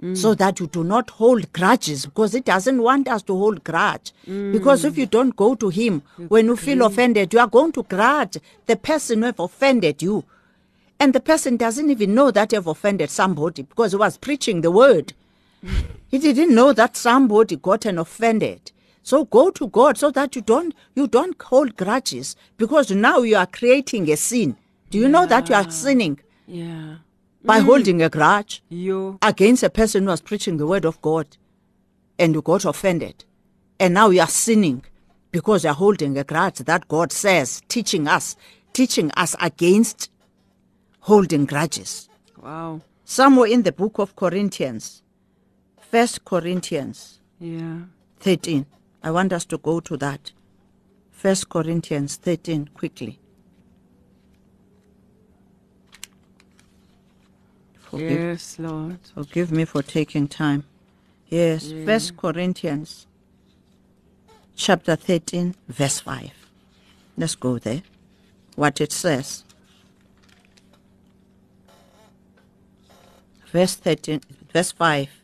Mm. 0.00 0.16
So 0.16 0.34
that 0.34 0.58
you 0.58 0.66
do 0.66 0.82
not 0.82 1.10
hold 1.10 1.52
grudges 1.52 2.06
because 2.06 2.34
it 2.34 2.44
doesn't 2.44 2.82
want 2.82 3.06
us 3.08 3.22
to 3.24 3.36
hold 3.36 3.62
grudge. 3.62 4.12
Mm. 4.26 4.52
Because 4.52 4.84
if 4.84 4.98
you 4.98 5.06
don't 5.06 5.36
go 5.36 5.54
to 5.54 5.68
Him 5.68 6.02
when 6.28 6.46
you 6.46 6.56
feel 6.56 6.84
offended, 6.84 7.32
you 7.32 7.38
are 7.38 7.46
going 7.46 7.72
to 7.72 7.82
grudge 7.84 8.38
the 8.66 8.76
person 8.76 9.20
who 9.20 9.26
have 9.26 9.38
offended 9.38 10.02
you. 10.02 10.24
And 10.98 11.12
the 11.12 11.20
person 11.20 11.56
doesn't 11.56 11.90
even 11.90 12.14
know 12.14 12.30
that 12.30 12.52
you've 12.52 12.66
offended 12.66 13.10
somebody 13.10 13.62
because 13.62 13.92
he 13.92 13.96
was 13.96 14.16
preaching 14.16 14.60
the 14.62 14.70
word. 14.70 15.12
He 16.08 16.18
didn't 16.18 16.54
know 16.54 16.72
that 16.72 16.96
somebody 16.96 17.56
gotten 17.56 17.98
offended. 17.98 18.72
So 19.02 19.24
go 19.24 19.50
to 19.50 19.66
God 19.68 19.98
so 19.98 20.10
that 20.12 20.36
you 20.36 20.42
don't 20.42 20.74
you 20.94 21.06
don't 21.08 21.40
hold 21.40 21.76
grudges 21.76 22.36
because 22.56 22.90
now 22.90 23.18
you 23.18 23.36
are 23.36 23.46
creating 23.46 24.10
a 24.10 24.16
sin. 24.16 24.56
Do 24.90 24.98
you 24.98 25.08
know 25.08 25.26
that 25.26 25.48
you 25.48 25.54
are 25.54 25.70
sinning 25.70 26.20
Yeah. 26.46 26.96
by 27.44 27.60
mm. 27.60 27.64
holding 27.64 28.02
a 28.02 28.08
grudge 28.08 28.62
Yo. 28.68 29.18
against 29.22 29.62
a 29.62 29.70
person 29.70 30.04
who 30.04 30.10
was 30.10 30.20
preaching 30.20 30.58
the 30.58 30.66
word 30.66 30.84
of 30.84 31.00
God 31.02 31.26
and 32.18 32.34
you 32.34 32.42
got 32.42 32.64
offended? 32.64 33.24
And 33.80 33.94
now 33.94 34.10
you 34.10 34.20
are 34.20 34.28
sinning 34.28 34.84
because 35.32 35.64
you're 35.64 35.72
holding 35.72 36.16
a 36.18 36.24
grudge 36.24 36.58
that 36.58 36.86
God 36.86 37.10
says, 37.10 37.62
teaching 37.68 38.06
us, 38.06 38.36
teaching 38.72 39.10
us 39.16 39.34
against 39.40 40.10
holding 41.00 41.46
grudges. 41.46 42.08
Wow. 42.40 42.82
Somewhere 43.04 43.48
in 43.48 43.62
the 43.64 43.72
book 43.72 43.98
of 43.98 44.14
Corinthians, 44.14 45.01
First 45.92 46.24
Corinthians 46.24 47.20
yeah. 47.38 47.80
13. 48.20 48.64
I 49.02 49.10
want 49.10 49.30
us 49.30 49.44
to 49.44 49.58
go 49.58 49.78
to 49.80 49.98
that. 49.98 50.32
First 51.10 51.50
Corinthians 51.50 52.16
13 52.16 52.70
quickly. 52.72 53.18
Forgive, 57.74 58.10
yes, 58.10 58.58
Lord. 58.58 59.00
Forgive 59.14 59.52
me 59.52 59.66
for 59.66 59.82
taking 59.82 60.28
time. 60.28 60.64
Yes, 61.28 61.66
yeah. 61.66 61.84
First 61.84 62.16
Corinthians 62.16 63.06
chapter 64.56 64.96
13 64.96 65.54
verse 65.68 66.00
5. 66.00 66.30
Let's 67.18 67.34
go 67.34 67.58
there. 67.58 67.82
What 68.56 68.80
it 68.80 68.92
says. 68.92 69.44
Verse 73.52 73.74
13 73.74 74.22
verse 74.54 74.72
5 74.72 75.21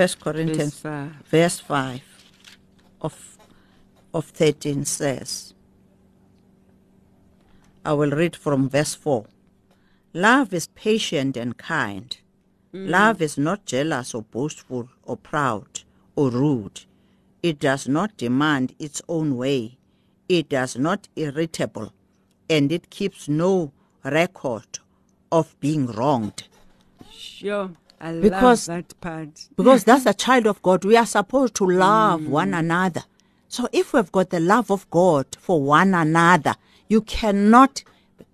First 0.00 0.20
Corinthians 0.20 0.80
Verse 0.80 0.80
five. 0.80 1.12
verse 1.26 1.60
5 1.60 2.00
of, 3.02 3.38
of 4.14 4.24
13 4.24 4.86
says, 4.86 5.52
I 7.84 7.92
will 7.92 8.10
read 8.10 8.34
from 8.34 8.70
verse 8.70 8.94
4. 8.94 9.26
Love 10.14 10.54
is 10.54 10.68
patient 10.68 11.36
and 11.36 11.58
kind. 11.58 12.16
Mm. 12.72 12.88
Love 12.88 13.20
is 13.20 13.36
not 13.36 13.66
jealous 13.66 14.14
or 14.14 14.22
boastful 14.22 14.88
or 15.02 15.18
proud 15.18 15.82
or 16.16 16.30
rude. 16.30 16.86
It 17.42 17.58
does 17.58 17.86
not 17.86 18.16
demand 18.16 18.74
its 18.78 19.02
own 19.06 19.36
way. 19.36 19.76
It 20.30 20.48
does 20.48 20.78
not 20.78 21.08
irritable, 21.14 21.92
and 22.48 22.72
it 22.72 22.88
keeps 22.88 23.28
no 23.28 23.72
record 24.02 24.78
of 25.30 25.60
being 25.60 25.88
wronged. 25.88 26.44
Sure. 27.12 27.72
I 28.00 28.12
Because- 28.20 28.66
that 28.66 28.98
part. 29.00 29.48
Because 29.56 29.84
that's 29.84 30.06
a 30.14 30.14
child 30.14 30.46
of 30.46 30.62
God. 30.62 30.84
We 30.84 30.96
are 30.96 31.06
supposed 31.06 31.54
to 31.56 31.66
love 31.66 32.22
mm. 32.22 32.28
one 32.28 32.54
another. 32.54 33.04
So 33.48 33.68
if 33.72 33.92
we've 33.92 34.10
got 34.12 34.30
the 34.30 34.40
love 34.40 34.70
of 34.70 34.88
God 34.90 35.26
for 35.38 35.60
one 35.60 35.92
another, 35.94 36.54
you 36.88 37.02
cannot 37.02 37.82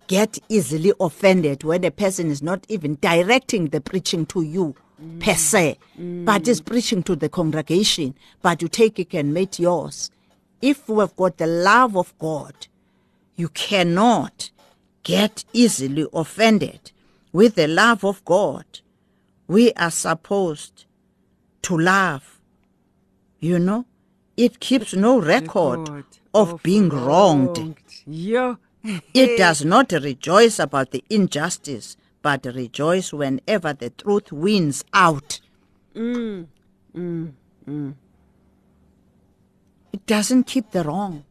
get 0.06 0.38
easily 0.48 0.92
offended 1.00 1.64
when 1.64 1.84
a 1.84 1.90
person 1.90 2.30
is 2.30 2.42
not 2.42 2.64
even 2.68 2.98
directing 3.00 3.68
the 3.68 3.80
preaching 3.80 4.26
to 4.26 4.42
you 4.42 4.74
mm. 5.02 5.20
per 5.20 5.34
se, 5.34 5.78
mm. 5.98 6.24
but 6.24 6.46
is 6.46 6.60
preaching 6.60 7.02
to 7.02 7.16
the 7.16 7.28
congregation, 7.28 8.14
but 8.42 8.62
you 8.62 8.68
take 8.68 8.98
it 8.98 9.14
and 9.14 9.34
make 9.34 9.58
yours. 9.58 10.10
If 10.62 10.88
we've 10.88 11.14
got 11.16 11.38
the 11.38 11.46
love 11.46 11.96
of 11.96 12.16
God, 12.18 12.54
you 13.36 13.48
cannot 13.48 14.50
get 15.02 15.44
easily 15.52 16.06
offended. 16.12 16.92
With 17.32 17.54
the 17.54 17.68
love 17.68 18.04
of 18.04 18.24
God, 18.24 18.64
we 19.46 19.72
are 19.74 19.90
supposed 19.90 20.86
to 21.62 21.78
love. 21.78 22.40
You 23.38 23.58
know, 23.58 23.86
it 24.36 24.60
keeps 24.60 24.94
no 24.94 25.20
record 25.20 25.88
Record 25.88 26.04
of 26.34 26.62
being 26.62 26.88
wronged. 26.88 27.76
Yeah. 28.06 28.56
It 29.12 29.36
does 29.36 29.64
not 29.64 29.92
rejoice 29.92 30.58
about 30.58 30.90
the 30.92 31.02
injustice, 31.10 31.96
but 32.22 32.46
rejoice 32.46 33.12
whenever 33.12 33.72
the 33.72 33.90
truth 33.90 34.30
wins 34.32 34.84
out. 34.92 35.40
It 35.94 36.46
doesn't 40.06 40.44
keep 40.44 40.70
the 40.70 40.84
wrong. 40.84 41.24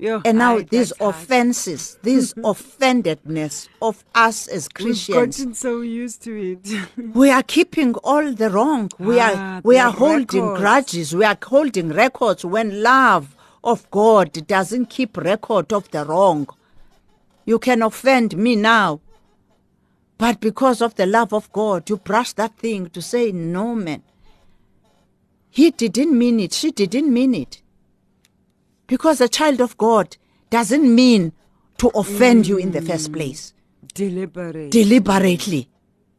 Yeah. 0.00 0.20
And 0.24 0.38
now 0.38 0.58
aye, 0.58 0.62
these 0.62 0.90
that's 0.90 1.00
hard. 1.00 1.14
offenses, 1.16 1.98
this 2.02 2.32
offendedness 2.34 3.68
of 3.82 4.04
us 4.14 4.46
as 4.46 4.68
We've 4.68 4.74
Christians, 4.86 5.36
gotten 5.38 5.54
so 5.54 5.80
used 5.80 6.22
to 6.22 6.32
it. 6.52 7.14
we 7.14 7.30
are 7.30 7.42
keeping 7.42 7.94
all 7.96 8.32
the 8.32 8.48
wrong. 8.50 8.90
We 8.98 9.18
Ah, 9.18 9.56
are 9.56 9.60
we 9.64 9.76
are 9.76 9.90
holding 9.90 10.42
records. 10.44 10.60
grudges. 10.60 11.16
We 11.16 11.24
are 11.24 11.36
holding 11.42 11.88
records 11.88 12.44
when 12.44 12.80
love 12.82 13.34
of 13.64 13.90
God 13.90 14.46
doesn't 14.46 14.86
keep 14.88 15.16
record 15.16 15.72
of 15.72 15.90
the 15.90 16.04
wrong. 16.04 16.46
You 17.44 17.58
can 17.58 17.82
offend 17.82 18.36
me 18.36 18.54
now, 18.54 19.00
but 20.16 20.38
because 20.40 20.80
of 20.80 20.94
the 20.94 21.06
love 21.06 21.32
of 21.32 21.50
God, 21.52 21.90
you 21.90 21.96
brush 21.96 22.34
that 22.34 22.56
thing 22.56 22.88
to 22.90 23.02
say 23.02 23.32
no, 23.32 23.74
man. 23.74 24.02
He 25.50 25.70
didn't 25.72 26.16
mean 26.16 26.38
it. 26.38 26.52
She 26.52 26.70
didn't 26.70 27.12
mean 27.12 27.34
it. 27.34 27.62
Because 28.88 29.20
a 29.20 29.28
child 29.28 29.60
of 29.60 29.76
God 29.76 30.16
doesn't 30.50 30.92
mean 30.92 31.32
to 31.76 31.88
offend 31.94 32.48
you 32.48 32.56
in 32.56 32.72
the 32.72 32.82
first 32.82 33.12
mm. 33.12 33.16
place 33.16 33.54
Deliberate. 33.94 34.70
deliberately. 34.72 35.68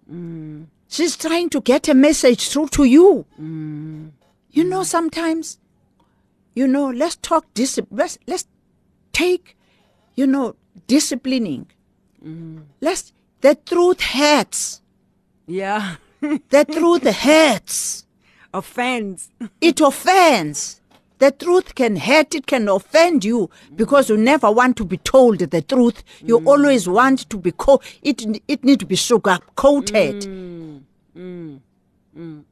Mm. 0.10 0.68
She's 0.88 1.18
trying 1.18 1.50
to 1.50 1.62
get 1.62 1.90
a 1.90 1.94
message 1.94 2.48
through 2.48 2.70
to 2.70 2.86
you. 2.86 3.26
Mm. 3.40 4.12
You 4.52 4.64
know, 4.64 4.84
sometimes, 4.84 5.60
you 6.54 6.68
know, 6.68 6.90
let's 6.90 7.18
talk 7.18 7.54
discipline. 7.54 7.98
Let's, 7.98 8.18
let's 8.26 8.46
take, 9.12 9.58
you 10.16 10.26
know, 10.26 10.56
disciplining. 10.88 11.68
Let's, 12.82 13.14
the 13.42 13.56
truth 13.56 14.02
hurts. 14.02 14.82
yeah. 15.48 15.96
The 16.22 16.66
truth 16.72 17.04
hurts. 17.04 18.06
Offends. 18.54 19.30
It 19.62 19.80
offends. 19.80 20.79
The 21.20 21.32
truth 21.32 21.76
can 21.76 21.98
hurt, 21.98 22.34
it 22.34 22.48
can 22.48 22.68
offend 22.70 23.24
you 23.26 23.50
because 23.76 24.10
you 24.10 24.18
never 24.18 24.50
want 24.52 24.78
to 24.78 24.86
be 24.86 24.98
told 24.98 25.40
the 25.40 25.62
truth. 25.62 26.04
You 26.22 26.40
mm. 26.40 26.48
always 26.48 26.88
want 26.88 27.30
to 27.30 27.38
be 27.38 27.52
co- 27.52 27.82
it 28.02 28.26
it 28.48 28.64
need 28.64 28.80
to 28.80 28.86
be 28.86 28.96
sugar 28.96 29.38
coated. 29.56 30.22
Mm. 30.22 30.82
Mm. 31.18 31.60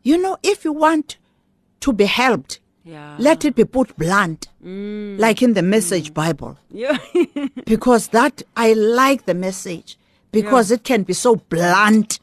You 0.03 0.17
know, 0.21 0.37
if 0.43 0.63
you 0.65 0.73
want 0.73 1.17
to 1.79 1.93
be 1.93 2.05
helped, 2.05 2.59
Yeah. 2.83 3.15
let 3.19 3.43
it 3.45 3.55
be 3.55 3.65
put 3.65 3.97
blunt. 3.97 4.47
Like 4.61 5.41
in 5.41 5.53
the 5.53 5.61
message 5.61 6.13
Bible. 6.13 6.57
Yeah. 6.69 6.97
Because 7.65 8.09
that 8.09 8.43
I 8.55 8.73
like 8.73 9.25
the 9.25 9.33
message 9.33 9.97
because 10.31 10.71
it 10.71 10.83
can 10.83 11.03
be 11.03 11.13
so 11.13 11.35
blunt. 11.35 12.19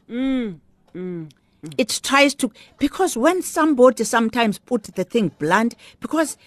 It 1.77 1.99
tries 2.03 2.35
to 2.35 2.51
because 2.77 3.17
when 3.17 3.41
somebody 3.41 4.03
sometimes 4.03 4.59
put 4.59 4.83
the 4.83 5.03
thing 5.03 5.31
blunt 5.39 5.75
because 5.99 6.37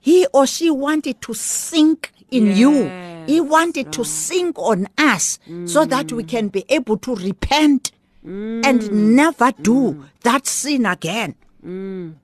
he 0.00 0.26
or 0.32 0.46
she 0.46 0.70
wanted 0.70 1.20
to 1.22 1.34
sink 1.34 2.12
in 2.30 2.56
you. 2.56 2.88
He 3.26 3.36
Yes, 3.36 3.42
wanted 3.48 3.92
to 3.92 4.00
mm. 4.00 4.06
sink 4.06 4.58
on 4.58 4.88
us 4.98 5.38
so 5.66 5.84
that 5.84 6.10
we 6.12 6.24
can 6.24 6.48
be 6.48 6.64
able 6.68 6.96
to 6.98 7.14
repent 7.14 7.92
mm. 8.26 8.64
and 8.64 9.14
never 9.14 9.52
do 9.60 9.92
mm. 9.92 10.04
that 10.22 10.46
sin 10.46 10.86
again. 10.86 11.34
We 11.62 12.14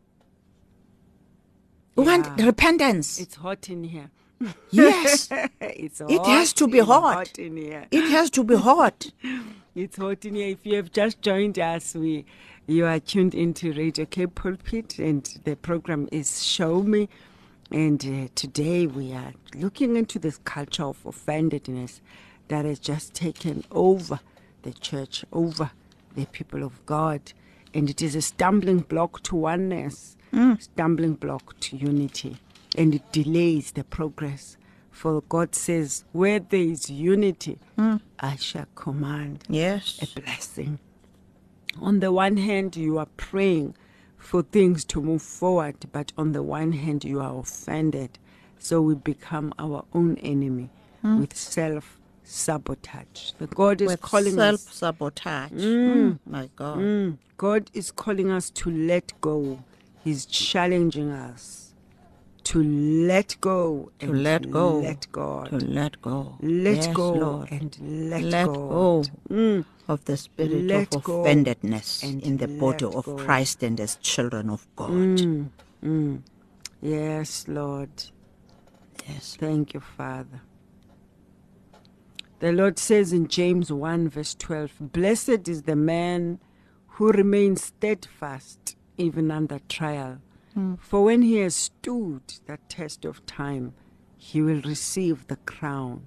want 2.05 2.41
repentance. 2.41 3.21
it's 3.21 3.35
hot 3.37 3.69
in 3.69 3.85
here. 3.85 4.11
yes. 4.71 5.29
it's 5.61 6.01
It 6.01 6.25
has 6.27 6.53
to 6.55 6.67
be 6.69 6.79
in- 6.79 6.87
hot. 6.87 7.39
in 7.39 7.57
here. 7.57 7.87
It 7.91 8.09
has 8.11 8.31
to 8.31 8.45
be 8.45 8.57
hot. 8.57 9.11
It's 9.77 9.99
hot 9.99 10.25
in 10.25 10.37
here. 10.37 10.49
If 10.49 10.65
you 10.65 10.77
have 10.77 10.91
just 10.91 11.21
joined 11.21 11.59
us, 11.59 11.95
we 11.95 12.25
you 12.67 12.87
are 12.87 12.99
tuned 12.99 13.35
into 13.35 13.75
Radio 13.75 14.07
Cape 14.07 14.35
Pulpit, 14.35 14.99
and 14.99 15.23
the 15.45 15.55
program 15.55 16.09
is 16.11 16.43
Show 16.43 16.83
Me. 16.83 17.11
And 17.71 18.03
uh, 18.03 18.29
today 18.35 18.87
we 18.87 19.13
are 19.13 19.35
looking 19.55 19.97
into 19.97 20.19
this 20.19 20.39
culture 20.39 20.85
of 20.85 21.05
offendedness 21.05 22.01
that 22.49 22.65
has 22.65 22.79
just 22.79 23.13
taken 23.13 23.65
over 23.71 24.21
the 24.63 24.73
church, 24.73 25.27
over 25.31 25.71
the 26.15 26.25
people 26.25 26.63
of 26.63 26.87
God, 26.87 27.35
and 27.75 27.91
it 27.91 28.01
is 28.01 28.15
a 28.15 28.23
stumbling 28.23 28.79
block 28.79 29.23
to 29.25 29.37
oneness, 29.37 30.17
stumbling 30.59 31.17
block 31.17 31.55
to 31.61 31.77
unity, 31.77 32.39
and 32.79 32.95
it 32.95 33.13
delays 33.13 33.73
the 33.73 33.85
progress. 33.85 34.57
For 34.97 35.21
God 35.21 35.55
says, 35.55 36.05
"Where 36.13 36.41
there 36.41 36.59
is 36.59 36.89
unity, 36.89 37.59
I 38.19 38.37
shall 38.37 38.65
command 38.75 39.45
Yes. 39.47 39.99
a 40.03 40.21
blessing. 40.21 40.79
On 41.83 42.01
the 42.01 42.11
one 42.11 42.39
hand, 42.39 42.77
you 42.77 42.97
are 42.97 43.09
praying 43.19 43.75
for 44.17 44.41
things 44.43 44.87
to 44.87 45.03
move 45.03 45.21
forward, 45.21 45.77
but 45.93 46.15
on 46.17 46.33
the 46.33 46.43
one 46.43 46.73
hand, 46.73 47.05
you 47.05 47.21
are 47.21 47.39
offended. 47.39 48.19
So 48.59 48.81
we 48.81 48.95
become 48.95 49.53
our 49.59 49.85
own 49.93 50.17
enemy 50.17 50.71
with 51.03 51.37
self 51.37 51.99
sabotage. 52.25 53.33
The 53.33 53.49
God 53.49 53.83
is 53.83 53.89
With 53.89 54.01
calling 54.01 54.33
self 54.33 54.55
us. 54.55 54.61
sabotage. 54.71 55.53
Mm, 55.53 56.19
my 56.25 56.49
God. 56.57 56.79
Mm, 56.79 57.19
God 57.37 57.71
is 57.75 57.91
calling 57.91 58.31
us 58.31 58.49
to 58.49 58.71
let 58.71 59.13
go. 59.21 59.63
He's 60.03 60.25
challenging 60.25 61.11
us 61.11 61.66
to 62.47 62.63
let 62.63 63.37
go. 63.41 63.91
To 64.01 64.07
and 64.07 64.23
let 64.25 64.51
go. 64.51 64.81
Let 64.81 65.13
God. 65.13 65.51
To 65.51 65.59
let 65.59 66.01
go. 66.03 66.39
let 66.41 66.77
Yes, 66.77 66.95
go 66.95 67.13
Lord. 67.13 67.51
and 67.53 67.77
let, 68.11 68.23
let 68.23 68.47
go. 68.47 68.55
go 68.55 69.05
of 69.89 70.05
the 70.07 70.17
spirit 70.17 70.53
Let 70.65 70.95
of 70.95 71.05
offendedness 71.05 72.03
and 72.03 72.23
in 72.23 72.39
the 72.39 72.49
body 72.49 72.85
of. 72.85 73.05
Christ 73.17 73.63
and 73.63 73.81
as 73.81 73.97
children 73.97 74.51
of 74.51 74.67
God. 74.77 74.91
Mm. 74.91 76.23
Yes, 76.83 77.47
Lord. 77.49 77.91
Yes. 79.09 79.37
Thank 79.41 79.75
you, 79.75 79.81
Father. 79.81 80.43
The 82.41 82.53
Lord 82.53 82.79
says 82.79 83.13
in 83.13 83.29
James 83.29 83.73
1, 83.73 84.09
verse 84.11 84.35
12 84.35 84.73
Blessed 84.93 85.49
is 85.49 85.63
the 85.63 85.77
man 85.77 86.39
who 86.89 87.11
remains 87.13 87.65
steadfast 87.65 88.77
even 88.99 89.31
under 89.31 89.61
trial. 89.69 90.19
Mm. 90.57 90.79
For 90.81 91.05
when 91.05 91.23
he 91.23 91.37
has 91.39 91.55
stood 91.55 92.23
the 92.47 92.59
test 92.69 93.05
of 93.05 93.25
time, 93.27 93.75
he 94.17 94.41
will 94.41 94.63
receive 94.63 95.27
the 95.27 95.37
crown 95.37 96.07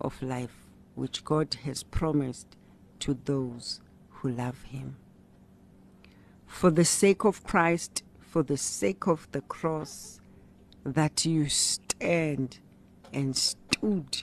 of 0.00 0.20
life 0.22 0.66
which 0.94 1.24
God 1.24 1.54
has 1.64 1.82
promised 1.82 2.56
to 3.00 3.18
those 3.24 3.80
who 4.10 4.30
love 4.30 4.62
him. 4.64 4.96
For 6.46 6.70
the 6.70 6.84
sake 6.84 7.24
of 7.24 7.44
Christ, 7.44 8.02
for 8.20 8.42
the 8.42 8.56
sake 8.56 9.06
of 9.06 9.28
the 9.32 9.40
cross, 9.42 10.20
that 10.84 11.24
you 11.24 11.48
stand 11.48 12.58
and 13.12 13.36
stood 13.36 14.22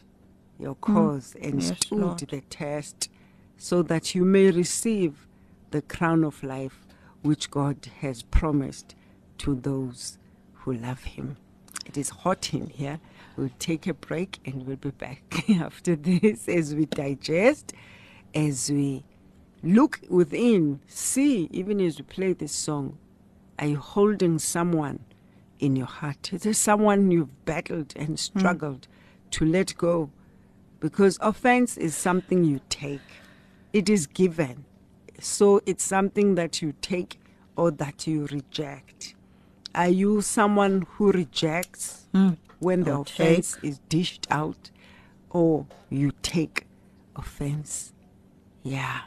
your 0.60 0.76
mm. 0.76 0.82
cause 0.82 1.36
and 1.42 1.62
Yes, 1.62 1.78
stood 1.80 2.00
Lord. 2.00 2.20
the 2.20 2.42
test, 2.42 3.10
so 3.58 3.82
that 3.84 4.14
you 4.16 4.24
may 4.24 4.52
receive 4.52 5.28
the 5.72 5.82
crown 5.82 6.24
of 6.24 6.44
life 6.44 6.86
which 7.22 7.50
God 7.50 7.88
has 8.02 8.24
promised 8.24 8.96
to 9.44 9.56
those 9.56 10.18
who 10.54 10.74
love 10.74 11.04
him. 11.04 11.38
It 11.86 11.98
is 11.98 12.10
hot 12.10 12.54
in 12.54 12.70
here. 12.70 13.00
We'll 13.36 13.52
take 13.60 13.88
a 13.88 13.94
break 13.94 14.40
and 14.46 14.66
we'll 14.66 14.78
be 14.78 14.92
back 14.92 15.50
after 15.50 15.96
this 15.96 16.48
as 16.48 16.74
we 16.74 16.86
digest, 16.86 17.74
as 18.34 18.70
we 18.72 19.04
look 19.62 20.00
within, 20.10 20.80
see, 20.88 21.50
even 21.52 21.82
as 21.82 21.98
we 21.98 22.04
play 22.04 22.34
this 22.34 22.54
song, 22.54 22.98
are 23.60 23.68
you 23.68 23.78
holding 23.78 24.40
someone 24.40 25.00
in 25.60 25.76
your 25.76 25.88
heart? 25.88 26.32
Is 26.34 26.44
there 26.44 26.54
someone 26.54 27.12
you've 27.12 27.46
battled 27.46 27.94
and 27.96 28.10
hmm. 28.10 28.16
struggled 28.16 28.88
to 29.32 29.46
let 29.46 29.76
go? 29.78 30.10
Because 30.80 31.18
offense 31.22 31.78
is 31.78 31.96
something 31.96 32.44
you 32.44 32.62
take, 32.70 33.02
it 33.74 33.90
is 33.90 34.08
given. 34.08 34.66
So 35.20 35.62
it's 35.66 35.84
something 35.84 36.36
that 36.36 36.62
you 36.62 36.74
take 36.82 37.20
or 37.56 37.72
that 37.72 38.08
you 38.08 38.26
reject. 38.28 39.16
Are 39.76 39.90
you 39.90 40.22
someone 40.22 40.86
who 40.92 41.12
rejects 41.12 42.06
when 42.60 42.84
the 42.84 42.96
Or 42.96 43.02
offense 43.02 43.58
is 43.64 43.80
dished 43.90 44.28
out, 44.30 44.70
or 45.30 45.66
you 45.90 46.12
take 46.22 46.68
offense? 47.16 47.92
Yeah, 48.62 49.02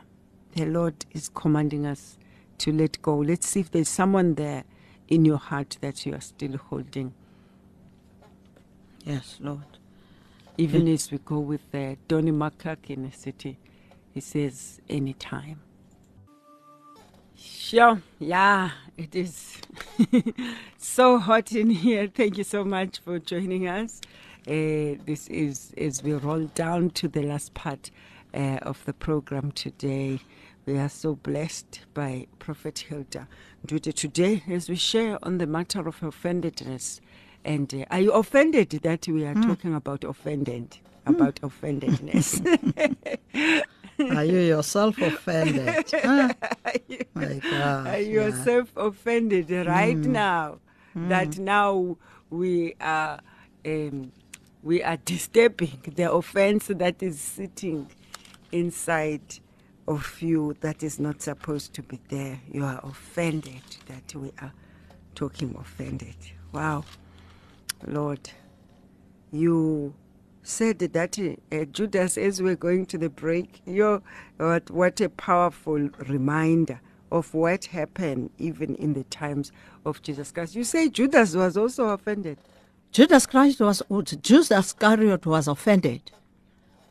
the 0.55 0.67
Lord 0.67 1.07
is 1.13 1.29
commanding 1.29 1.87
us 1.87 2.19
to 2.59 2.73
let 2.73 3.01
go. 3.01 3.17
Let's 3.19 3.47
see 3.47 3.61
if 3.61 3.71
there's 3.71 3.89
someone 3.89 4.35
there 4.35 4.65
in 5.09 5.25
your 5.25 5.39
heart 5.39 5.79
that 5.83 6.05
you 6.05 6.15
are 6.15 6.21
still 6.21 6.57
holding, 6.59 7.15
Yes, 9.05 9.39
Lord. 9.41 9.79
even 10.59 10.89
as 10.89 11.13
we 11.13 11.19
go 11.19 11.39
with 11.39 11.73
uh, 11.73 11.95
Donnie 12.09 12.33
McClurkin 12.33 12.91
in 12.91 13.03
the 13.11 13.17
city. 13.17 13.59
He 14.13 14.21
says, 14.21 14.81
anytime. 14.89 15.61
Sure, 17.39 18.01
yeah, 18.19 18.71
it 18.97 19.15
is 19.15 19.59
so 20.79 21.19
hot 21.19 21.53
in 21.53 21.69
here. 21.71 22.09
Thank 22.09 22.39
you 22.39 22.45
so 22.45 22.65
much 22.65 23.01
for 23.01 23.19
joining 23.19 23.69
us. 23.69 24.01
Uh, 24.47 24.97
this 25.05 25.29
is 25.29 25.73
as 25.77 26.03
we 26.03 26.15
roll 26.15 26.47
down 26.55 26.91
to 26.91 27.09
the 27.09 27.23
last 27.23 27.53
part 27.53 27.91
uh, 28.33 28.59
of 28.63 28.85
the 28.87 28.95
program 28.95 29.53
today. 29.53 30.21
We 30.65 30.79
are 30.79 30.89
so 30.89 31.17
blessed 31.17 31.81
by 31.93 32.27
Prophet 32.39 32.87
Hilda 32.89 33.29
Ndute 33.67 33.93
today 33.93 34.43
as 34.49 34.69
we 34.69 34.77
share 34.77 35.19
on 35.23 35.39
the 35.39 35.47
matter 35.47 35.87
of 35.87 36.01
offendedness. 36.01 37.01
And 37.45 37.73
uh, 37.75 37.85
are 37.91 38.01
you 38.01 38.13
offended 38.13 38.71
that 38.71 39.07
we 39.07 39.25
are 39.27 39.35
talking 39.35 39.75
about 39.75 40.05
offended? 40.05 40.79
About 41.05 41.37
offendedness. 41.37 42.43
Are 43.99 44.25
you 44.25 44.39
yourself 44.39 44.99
offended? 44.99 45.85
Huh? 45.93 46.33
My 47.15 47.41
God. 47.43 47.87
Are 47.87 47.99
yeah. 47.99 47.99
yourself 47.99 48.73
offended 48.77 49.51
right 49.51 49.97
now 49.97 50.59
that 50.95 51.39
now 51.39 51.97
we 52.31 52.75
are 52.81 53.21
um, 53.65 54.13
we 54.63 54.83
are 54.83 54.97
disturbing 54.99 55.79
the 55.95 56.11
offense 56.11 56.67
that 56.69 57.03
is 57.03 57.21
sitting 57.21 57.89
inside 58.53 59.39
of 59.87 60.21
you 60.21 60.57
that 60.61 60.83
is 60.83 60.99
not 60.99 61.23
supposed 61.23 61.73
to 61.75 61.83
be 61.83 62.01
there. 62.09 62.41
You 62.51 62.65
are 62.65 62.81
offended 62.83 63.63
that 63.87 64.15
we 64.15 64.33
are 64.43 64.53
talking 65.15 65.55
offended. 65.59 66.17
Wow, 66.53 66.85
Lord, 67.87 68.31
you 69.31 69.95
said 70.47 70.79
that 70.79 71.19
uh, 71.19 71.65
Judas, 71.73 72.17
as 72.17 72.41
we're 72.41 72.57
going 72.57 72.87
to 72.87 72.99
the 72.99 73.11
break, 73.11 73.61
you 73.67 74.03
what 74.37 74.71
what 74.71 75.01
a 75.01 75.09
powerful 75.09 75.89
reminder 76.09 76.81
of 77.11 77.35
what 77.35 77.67
happened 77.67 78.31
even 78.39 78.75
in 78.77 78.95
the 78.95 79.05
times 79.05 79.53
of 79.85 80.03
Jesus 80.03 80.33
Christ. 80.33 80.55
You 80.55 80.65
say 80.65 80.89
Judas 80.89 81.35
was 81.35 81.57
also 81.57 81.89
offended. 81.89 82.39
Judas 82.93 83.27
Christ 83.27 83.61
was 83.61 83.83
Judas 84.23 84.51
Iscariot 84.51 85.27
was 85.27 85.49
offended 85.49 86.13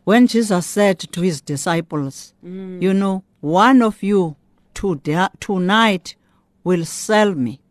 when 0.03 0.27
Jesus 0.27 0.65
said 0.65 0.99
to 0.99 1.21
his 1.21 1.41
disciples, 1.41 2.33
"You 2.43 2.93
know, 2.93 3.23
one 3.41 3.81
of 3.81 4.03
you 4.03 4.35
to 4.75 4.99
tonight 5.39 6.15
will 6.63 6.85
sell 6.85 7.33
me. 7.33 7.61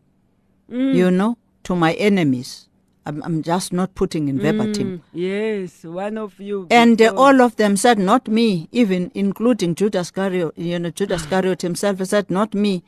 You 0.67 1.11
know, 1.11 1.37
to 1.63 1.75
my 1.75 1.93
enemies." 1.93 2.69
I'm, 3.07 3.21
I'm 3.23 3.43
just 3.43 3.71
not 3.71 3.93
putting 3.93 4.27
in 4.29 4.39
verbatim. 4.39 4.87
Mm, 4.91 5.01
yes, 5.13 5.83
one 5.83 6.17
of 6.17 6.39
you. 6.39 6.65
And 6.71 6.99
uh, 7.01 7.13
all 7.15 7.39
of 7.41 7.55
them 7.57 7.77
said, 7.77 7.99
"Not 7.99 8.27
me," 8.27 8.67
even 8.71 9.11
including 9.13 9.75
Judas 9.75 10.07
Iscariot. 10.07 10.53
You 10.57 10.79
know, 10.79 10.89
Judas 10.89 11.21
Iscariot 11.21 11.61
himself 11.61 12.03
said, 12.03 12.31
"Not 12.31 12.55
me." 12.55 12.83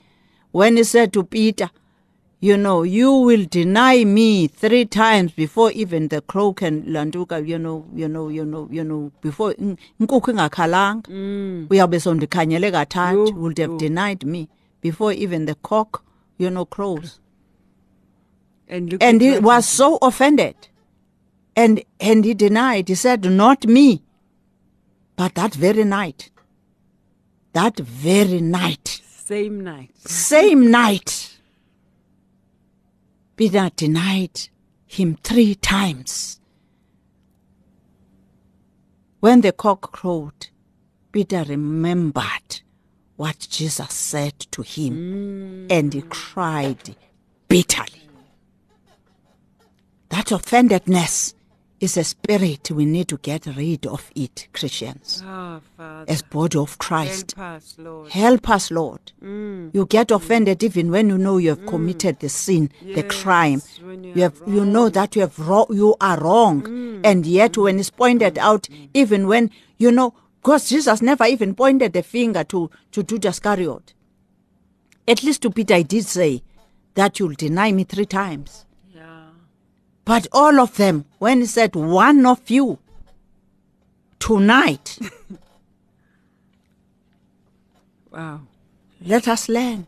When 0.52 0.78
he 0.78 0.84
said 0.84 1.14
to 1.14 1.24
Peter, 1.24 1.70
"You 2.40 2.58
know, 2.58 2.82
you 2.82 3.12
will 3.12 3.46
deny 3.46 4.06
me 4.06 4.48
three 4.48 4.86
times 4.86 5.34
before 5.34 5.72
even 5.72 6.08
the 6.08 6.22
crow 6.22 6.52
can 6.54 6.84
landuka." 6.86 7.38
You 7.48 7.60
know, 7.60 7.86
you 7.94 8.08
know, 8.08 8.30
you 8.30 8.44
know, 8.46 8.68
you 8.72 8.84
know, 8.84 9.12
before 9.22 9.54
inkukhu 9.54 10.32
ingakhalanga, 10.32 11.04
uyabe 11.70 12.00
sondikhanyele 12.00 12.72
kathathu. 12.72 13.36
Would 13.36 13.60
have 13.60 13.78
denied 13.78 14.26
me 14.26 14.50
before 14.82 15.14
even 15.14 15.46
the 15.46 15.56
cock, 15.56 16.04
you 16.40 16.50
know, 16.50 16.66
crows 16.66 17.20
and, 18.68 19.02
and 19.02 19.22
he 19.22 19.40
was 19.40 19.68
so 19.68 19.98
offended. 20.02 20.56
And 21.56 21.84
and 22.00 22.24
he 22.24 22.34
denied. 22.34 22.90
He 22.90 22.96
said 22.96 23.24
not 23.24 23.66
me. 23.66 24.04
But 25.16 25.34
that 25.36 25.56
very 25.56 25.84
night 25.84 26.30
that 27.58 27.80
very 27.80 28.40
night 28.40 29.02
same 29.04 29.64
night. 29.64 29.90
same 29.98 30.70
night 30.70 31.40
peter 33.36 33.72
denied 33.76 34.50
him 34.86 35.18
three 35.24 35.56
times. 35.56 36.40
When 39.20 39.42
the 39.42 39.54
cock 39.54 39.92
crowed 39.92 40.42
peter 41.12 41.44
remembered 41.50 42.50
what 43.16 43.48
jesus 43.50 43.92
said 43.92 44.38
to 44.52 44.62
him 44.62 44.94
mm. 44.94 45.68
and 45.72 45.92
he 45.96 46.04
cried 46.04 46.96
bitterly 47.48 47.97
that 50.28 50.42
offendedness 50.42 51.34
is 51.80 51.96
a 51.96 52.04
spirit 52.04 52.72
we 52.72 52.86
need 52.86 53.08
to 53.08 53.18
get 53.18 53.46
rid 53.46 53.86
of 53.86 54.10
it, 54.16 54.48
Christians, 54.52 55.24
ah, 55.26 55.60
Father, 55.78 56.12
as 56.12 56.22
body 56.24 56.58
of 56.58 56.78
Christ. 56.80 57.34
help 57.38 57.56
us, 57.56 57.76
Lord. 57.78 58.12
Help 58.12 58.50
us, 58.50 58.72
Lord. 58.72 59.12
Mm. 59.24 59.74
You 59.74 59.86
get 59.86 60.12
offended 60.12 60.64
even 60.64 60.90
when 60.90 61.10
you 61.10 61.18
know 61.18 61.38
you 61.38 61.50
have 61.50 61.60
mm. 61.60 61.68
committed 61.68 62.20
the 62.20 62.30
sin, 62.30 62.72
the 62.84 63.04
crime. 63.04 63.62
You 63.80 64.14
You 64.16 64.22
have, 64.24 64.42
you 64.48 64.66
know 64.66 64.90
that 64.90 65.16
you 65.16 65.22
have 65.22 65.38
wrong, 65.40 65.68
you 65.70 65.96
are 66.02 66.20
wrong, 66.20 66.64
mm. 66.64 67.02
and 67.04 67.26
yet 67.26 67.58
when 67.58 67.80
it's 67.80 67.92
pointed 67.92 68.38
out, 68.40 68.68
even 68.94 69.28
when 69.28 69.52
you 69.78 69.92
know, 69.92 70.14
because 70.42 70.68
Jesus 70.68 71.02
never 71.02 71.26
even 71.26 71.54
pointed 71.54 71.94
the 71.94 72.04
finger 72.04 72.44
to 72.46 72.70
to 72.92 73.04
Judas 73.04 73.36
Iscariot. 73.36 73.94
At 75.08 75.24
least 75.24 75.44
to 75.44 75.52
Peter, 75.52 75.76
he 75.76 75.84
did 75.84 76.06
say 76.06 76.44
that 76.96 77.20
you'll 77.20 77.34
deny 77.36 77.72
me 77.72 77.86
three 77.86 78.08
times. 78.08 78.66
But 80.08 80.26
all 80.32 80.62
of 80.62 80.78
them, 80.78 81.04
when 81.20 81.42
he 81.42 81.46
said, 81.46 81.76
one 81.76 82.26
of 82.26 82.50
you 82.50 82.80
tonight, 84.20 84.98
Wow. 88.12 88.42
let 89.06 89.28
us 89.28 89.50
learn 89.50 89.86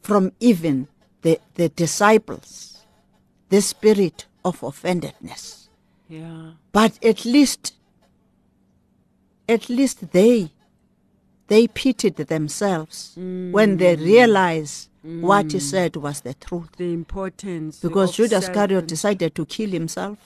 from 0.00 0.32
even 0.40 0.88
the, 1.20 1.38
the 1.54 1.68
disciples 1.68 2.78
the 3.50 3.60
spirit 3.60 4.24
of 4.42 4.60
offendedness. 4.60 5.68
Yeah. 6.08 6.52
But 6.72 6.98
at 7.04 7.26
least, 7.26 7.74
at 9.46 9.68
least 9.68 10.12
they, 10.12 10.50
they 11.48 11.66
pitied 11.66 12.16
themselves 12.16 13.14
mm. 13.18 13.52
when 13.52 13.76
they 13.76 13.96
realized 13.96 14.88
what 15.02 15.52
he 15.52 15.58
said 15.60 15.96
was 15.96 16.20
the 16.20 16.34
truth. 16.34 16.70
The 16.76 16.92
importance. 16.92 17.80
Because 17.80 18.16
Judas 18.16 18.44
Iscariot 18.44 18.86
decided 18.86 19.34
to 19.34 19.44
kill 19.46 19.70
himself, 19.70 20.18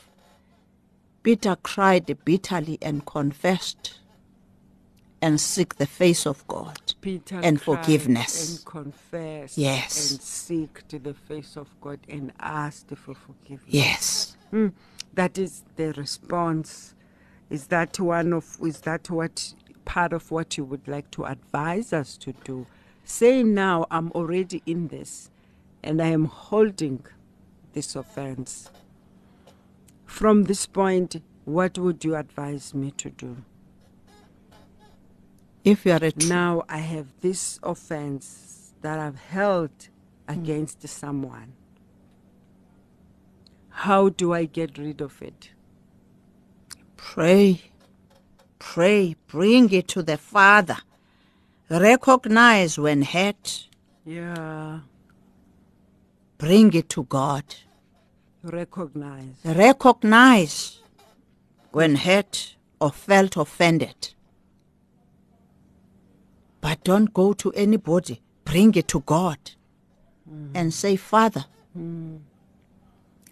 Peter 1.22 1.56
cried 1.62 2.16
bitterly 2.24 2.78
and 2.82 3.04
confessed 3.04 3.98
and 5.22 5.40
seek 5.40 5.76
the 5.76 5.86
face 5.86 6.26
of 6.26 6.46
God. 6.46 6.78
Peter 7.00 7.40
and 7.42 7.60
forgiveness. 7.60 8.58
and 8.58 8.64
confessed 8.66 9.56
Yes. 9.58 10.10
and 10.12 10.20
seek 10.20 10.86
to 10.88 10.98
the 10.98 11.14
face 11.14 11.56
of 11.56 11.68
God 11.80 11.98
and 12.08 12.32
asked 12.38 12.90
for 12.96 13.14
forgiveness. 13.14 13.66
Yes. 13.68 14.36
Mm, 14.52 14.72
That 15.14 15.38
is 15.38 15.64
the 15.76 15.92
response. 15.94 16.94
Is 17.48 17.68
that 17.68 17.98
one 17.98 18.32
of 18.34 18.58
is 18.62 18.82
that 18.82 19.08
what 19.08 19.54
part 19.86 20.12
of 20.12 20.30
what 20.30 20.58
you 20.58 20.64
would 20.64 20.86
like 20.86 21.10
to 21.12 21.24
advise 21.24 21.92
us 21.94 22.16
to 22.18 22.32
do. 22.44 22.66
Say 23.08 23.44
now, 23.44 23.86
I'm 23.88 24.10
already 24.12 24.64
in 24.66 24.88
this 24.88 25.30
and 25.80 26.02
I 26.02 26.08
am 26.08 26.24
holding 26.24 27.06
this 27.72 27.94
offense. 27.94 28.68
From 30.04 30.44
this 30.44 30.66
point, 30.66 31.22
what 31.44 31.78
would 31.78 32.04
you 32.04 32.16
advise 32.16 32.74
me 32.74 32.90
to 32.98 33.10
do? 33.10 33.36
If 35.62 35.86
you 35.86 35.92
are 35.92 36.02
a 36.02 36.10
true 36.10 36.28
Now 36.28 36.64
I 36.68 36.78
have 36.78 37.06
this 37.20 37.60
offense 37.62 38.72
that 38.82 38.98
I've 38.98 39.20
held 39.20 39.88
against 40.26 40.86
someone. 40.88 41.52
How 43.68 44.08
do 44.08 44.32
I 44.32 44.46
get 44.46 44.78
rid 44.78 45.00
of 45.00 45.22
it? 45.22 45.50
Pray, 46.96 47.70
pray, 48.58 49.14
bring 49.28 49.70
it 49.70 49.86
to 49.88 50.02
the 50.02 50.16
Father. 50.16 50.78
Recognize 51.68 52.78
when 52.78 53.02
hurt, 53.02 53.68
Yeah, 54.04 54.80
bring 56.38 56.72
it 56.74 56.88
to 56.90 57.02
God. 57.04 57.44
recognize. 58.44 59.34
Recognize 59.44 60.78
when 61.72 61.96
hurt 61.96 62.54
or 62.80 62.92
felt 62.92 63.36
offended. 63.36 64.14
But 66.60 66.84
don't 66.84 67.12
go 67.12 67.32
to 67.32 67.50
anybody. 67.52 68.22
Bring 68.44 68.74
it 68.76 68.86
to 68.88 69.00
God 69.00 69.38
mm. 70.30 70.50
and 70.54 70.72
say, 70.72 70.94
Father, 70.94 71.46
mm. 71.76 72.20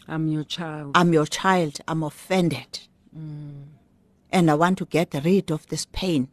I'm 0.08 0.28
your 0.28 0.42
child. 0.42 0.90
I'm 0.96 1.12
your 1.12 1.26
child. 1.26 1.80
I'm 1.86 2.02
offended. 2.02 2.80
Mm. 3.16 3.62
And 4.32 4.50
I 4.50 4.54
want 4.54 4.78
to 4.78 4.86
get 4.86 5.14
rid 5.24 5.52
of 5.52 5.68
this 5.68 5.86
pain, 5.86 6.28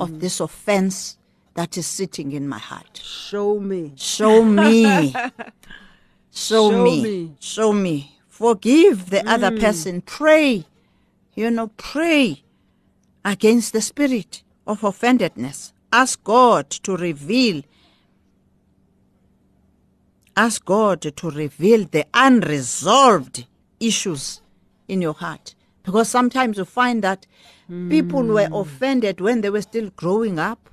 of 0.00 0.20
this 0.20 0.40
offense 0.40 1.15
that 1.56 1.76
is 1.76 1.86
sitting 1.86 2.32
in 2.32 2.46
my 2.46 2.58
heart. 2.58 3.00
Show 3.02 3.58
me. 3.58 3.92
Show 3.96 4.44
me. 4.44 5.12
Show, 6.30 6.70
Show 6.70 6.84
me. 6.84 7.02
me. 7.02 7.36
Show 7.40 7.72
me. 7.72 8.18
Forgive 8.28 9.08
the 9.08 9.26
other 9.28 9.50
mm. 9.50 9.60
person. 9.60 10.02
Pray. 10.02 10.66
You 11.34 11.50
know, 11.50 11.68
pray 11.78 12.42
against 13.24 13.72
the 13.72 13.80
spirit 13.80 14.42
of 14.66 14.82
offendedness. 14.82 15.72
Ask 15.92 16.22
God 16.22 16.68
to 16.70 16.96
reveal. 16.96 17.62
Ask 20.36 20.64
God 20.64 21.00
to 21.00 21.30
reveal 21.30 21.86
the 21.86 22.04
unresolved 22.12 23.46
issues 23.80 24.42
in 24.88 25.00
your 25.00 25.14
heart. 25.14 25.54
Because 25.82 26.10
sometimes 26.10 26.58
you 26.58 26.66
find 26.66 27.02
that 27.02 27.26
people 27.88 28.22
were 28.22 28.48
mm. 28.48 28.60
offended 28.60 29.22
when 29.22 29.40
they 29.40 29.48
were 29.48 29.62
still 29.62 29.90
growing 29.96 30.38
up. 30.38 30.68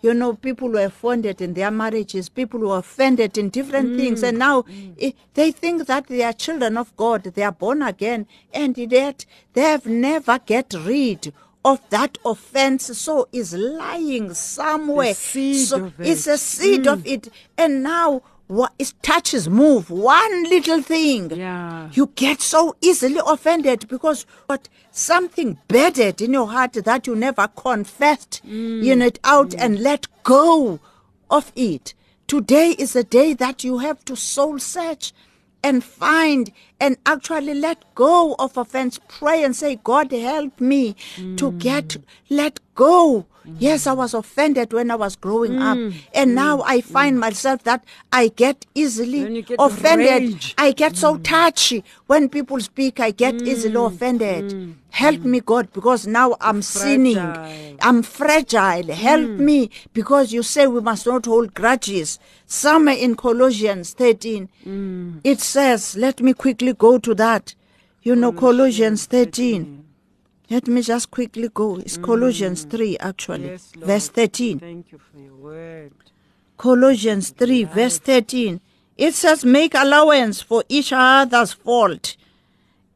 You 0.00 0.14
know, 0.14 0.34
people 0.34 0.68
were 0.68 0.84
offended 0.84 1.40
in 1.40 1.54
their 1.54 1.70
marriages, 1.70 2.28
people 2.28 2.60
were 2.60 2.78
offended 2.78 3.36
in 3.36 3.48
different 3.50 3.96
things, 3.98 4.22
and 4.22 4.38
now 4.38 4.64
eh, 5.00 5.10
they 5.34 5.50
think 5.50 5.86
that 5.86 6.06
they 6.06 6.22
are 6.22 6.32
children 6.32 6.76
of 6.76 6.96
God, 6.96 7.24
they 7.24 7.42
are 7.42 7.52
born 7.52 7.82
again, 7.82 8.26
and 8.52 8.78
yet 8.78 9.26
they 9.54 9.62
have 9.62 9.86
never 9.86 10.38
get 10.38 10.72
rid 10.74 11.32
of 11.64 11.80
that 11.90 12.16
offense, 12.24 12.96
so 12.98 13.28
is 13.32 13.52
lying 13.54 14.32
somewhere. 14.34 15.14
seed 15.14 15.66
so 15.66 15.86
of 15.86 16.00
it's 16.00 16.26
a 16.28 16.38
seed 16.38 16.86
of 16.86 17.04
it, 17.06 17.28
and 17.56 17.82
now 17.82 18.22
what 18.48 18.72
it 18.78 18.92
touches 19.02 19.48
move 19.48 19.90
one 19.90 20.42
little 20.44 20.82
thing. 20.82 21.30
Yeah. 21.30 21.90
you 21.92 22.10
get 22.16 22.40
so 22.40 22.76
easily 22.80 23.20
offended 23.24 23.86
because 23.88 24.26
what 24.46 24.68
something 24.90 25.58
bedded 25.68 26.20
in 26.20 26.32
your 26.32 26.48
heart 26.48 26.72
that 26.72 27.06
you 27.06 27.14
never 27.14 27.46
confessed 27.48 28.40
mm. 28.44 28.82
you 28.82 28.96
know 28.96 29.06
it 29.06 29.20
out 29.22 29.50
mm. 29.50 29.60
and 29.60 29.78
let 29.80 30.06
go 30.24 30.80
of 31.30 31.52
it. 31.54 31.94
Today 32.26 32.74
is 32.78 32.96
a 32.96 33.04
day 33.04 33.34
that 33.34 33.64
you 33.64 33.78
have 33.78 34.04
to 34.06 34.16
soul 34.16 34.58
search 34.58 35.12
and 35.62 35.84
find 35.84 36.50
and 36.80 36.96
actually 37.04 37.54
let 37.54 37.84
go 37.94 38.34
of 38.38 38.56
offense. 38.56 38.98
Pray 39.08 39.44
and 39.44 39.54
say 39.54 39.76
god 39.76 40.10
help 40.10 40.58
me 40.60 40.96
to 41.36 41.52
get 41.52 41.88
mm. 41.88 42.02
let 42.30 42.60
go 42.74 43.26
yes 43.58 43.86
i 43.86 43.92
was 43.92 44.14
offended 44.14 44.72
when 44.72 44.90
i 44.90 44.94
was 44.94 45.16
growing 45.16 45.56
up 45.58 45.78
and 46.14 46.34
now 46.34 46.62
i 46.62 46.80
find 46.80 47.18
myself 47.18 47.62
that 47.64 47.84
i 48.12 48.28
get 48.28 48.66
easily 48.74 49.42
get 49.42 49.58
offended. 49.58 50.44
I 50.58 50.72
get 50.72 50.96
so 50.96 51.16
touchy 51.18 51.84
when 52.06 52.28
people 52.28 52.60
speak. 52.60 53.00
I 53.00 53.10
get 53.10 53.42
easily 53.42 53.74
offended. 53.74 54.76
Help 54.90 55.22
me, 55.24 55.40
God, 55.40 55.72
because 55.72 56.06
now 56.06 56.36
I'm 56.40 56.62
sinning. 56.62 57.16
I'm 57.82 58.02
fragile. 58.02 58.92
Help 58.92 59.30
me, 59.38 59.70
because 59.92 60.32
you 60.32 60.42
say 60.42 60.66
we 60.66 60.80
must 60.80 61.06
not 61.06 61.26
hold 61.26 61.54
grudges. 61.54 62.18
Somewhere 62.46 62.96
in 62.96 63.14
Colossians 63.16 63.92
13, 63.92 64.48
it 65.24 65.40
says, 65.40 65.96
let 65.96 66.20
me 66.20 66.32
quickly 66.34 66.72
go 66.72 66.98
to 66.98 67.14
that. 67.14 67.54
You 68.02 68.16
know, 68.16 68.32
Colossians 68.32 69.06
13. 69.06 69.84
Let 70.50 70.66
me 70.66 70.80
just 70.82 71.10
quickly 71.10 71.48
go. 71.52 71.76
It's 71.76 71.98
mm. 71.98 72.04
Colossians 72.04 72.64
3, 72.64 72.98
actually, 72.98 73.46
Yes, 73.48 73.72
verse 73.76 74.08
13. 74.08 74.58
Thank 74.58 74.92
you 74.92 74.98
for 74.98 75.18
your 75.18 75.34
word. 75.34 75.92
Colossians 76.56 77.30
3, 77.30 77.64
verse 77.64 77.98
13. 77.98 78.60
It 78.96 79.14
says, 79.14 79.44
Make 79.44 79.74
allowance 79.74 80.40
for 80.40 80.64
each 80.68 80.92
other's 80.92 81.52
fault 81.52 82.16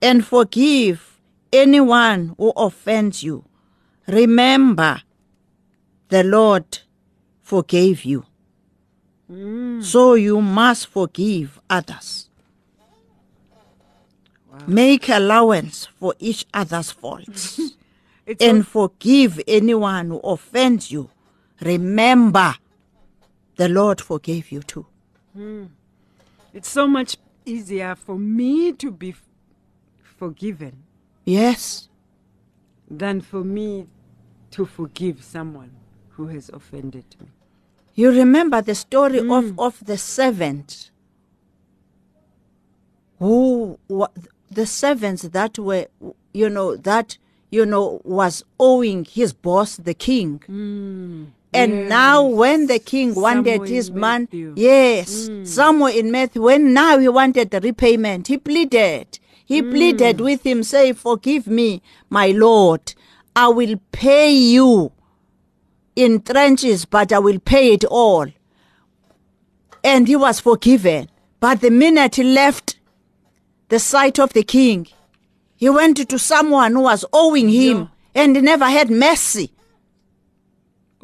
and 0.01 0.27
forgive 0.27 1.21
anyone 1.53 2.35
who 2.39 2.53
offends 2.57 3.23
you. 3.23 3.45
Remember, 4.09 5.03
the 6.09 6.25
Lord 6.25 6.79
forgave 7.41 8.05
you. 8.05 8.25
Mm. 9.31 9.83
So 9.83 10.15
you 10.15 10.41
must 10.41 10.89
forgive 10.89 11.61
others. 11.71 12.29
Make 14.67 15.09
allowance 15.09 15.87
for 15.99 16.15
each 16.19 16.47
other's 16.53 16.91
faults 16.91 17.59
and 18.41 18.67
forgive 18.67 19.41
anyone 19.49 20.09
who 20.09 20.19
offends 20.19 20.91
you. 20.91 21.09
Remember, 21.61 22.55
the 23.57 23.69
Lord 23.69 24.01
forgave 24.01 24.53
you 24.53 24.63
too. 24.63 24.87
Hmm. 25.35 25.65
It's 26.53 26.69
so 26.69 26.87
much 26.87 27.17
easier 27.47 27.95
for 27.95 28.19
me 28.19 28.73
to 28.73 28.91
be 28.91 29.11
f- 29.11 29.23
forgiven 30.19 30.83
Yes, 31.25 31.89
than 32.91 33.21
for 33.23 33.43
me 33.43 33.87
to 34.51 34.67
forgive 34.67 35.23
someone 35.25 35.71
who 36.11 36.27
has 36.27 36.51
offended 36.51 37.05
me. 37.21 37.29
you 37.95 38.11
remember 38.11 38.61
the 38.61 38.75
story 38.75 39.19
of, 39.21 39.51
hmm. 39.51 39.59
of 39.59 39.83
the 39.87 39.97
servant 39.97 40.91
who 43.19 43.79
the 44.55 44.67
servants 44.67 45.23
that 45.23 45.59
were 45.59 45.87
you 46.33 46.49
know 46.49 46.77
that 46.77 47.19
you 47.51 47.67
know 47.67 48.01
was 48.05 48.45
owing 48.59 49.05
his 49.05 49.33
boss 49.33 49.77
the 49.77 49.95
king. 49.95 50.43
Hmm. 50.47 51.25
And 51.55 51.87
now 51.89 52.25
when 52.25 52.67
the 52.67 52.79
king 52.79 53.15
wanted 53.15 53.53
Somewhere 53.57 53.69
his 53.69 53.91
man 53.91 54.21
Matthew. 54.23 54.55
yes 54.57 55.29
hmm. 55.29 55.45
somewhere 55.45 55.93
in 55.93 56.11
matthew 56.11 56.41
when 56.41 56.73
now 56.73 56.97
he 56.99 57.09
wanted 57.09 57.51
the 57.51 57.61
repayment 57.61 58.29
he 58.29 58.39
pleaded. 58.39 59.19
He 59.45 59.61
hmm. 59.61 59.71
pleaded 59.71 60.21
with 60.21 60.47
him 60.47 60.63
say 60.63 60.93
forgive 60.93 61.47
me 61.47 61.83
my 62.09 62.29
lord. 62.29 62.95
I 63.35 63.49
will 63.49 63.77
pay 63.93 64.31
you 64.31 64.93
in 65.97 66.23
trenches, 66.23 66.85
but 66.85 67.13
I 67.13 67.19
will 67.19 67.39
pay 67.39 67.73
it 67.73 67.85
all. 67.85 68.27
And 69.85 70.07
he 70.07 70.17
was 70.17 70.41
forgiven. 70.41 71.09
But 71.41 71.61
the 71.61 71.71
minute 71.71 72.17
he 72.17 72.23
left 72.23 72.77
the 73.73 73.79
sight 73.79 74.19
of 74.19 74.35
the 74.35 74.43
king, 74.43 74.87
he 75.57 75.71
went 75.71 75.97
to 76.07 76.19
someone 76.19 76.73
who 76.73 76.83
was 76.83 77.07
owing 77.11 77.49
him 77.49 77.89
and 78.15 78.37
he 78.37 78.43
never 78.43 78.67
had 78.67 78.91
mercy. 78.91 79.51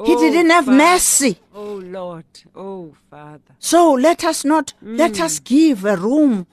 He 0.05 0.13
Oh, 0.13 0.19
didn't 0.19 0.51
have 0.51 0.65
Father. 0.65 0.77
mercy. 0.77 1.39
Oh 1.55 1.81
Lord, 1.97 2.25
oh 2.55 2.93
Father. 3.09 3.53
So 3.57 3.93
let 3.93 4.23
us 4.23 4.45
not, 4.45 4.73
let 4.83 5.19
us 5.19 5.39
mm. 5.39 5.43
give 5.45 5.83
a 5.83 5.97
room 5.97 6.45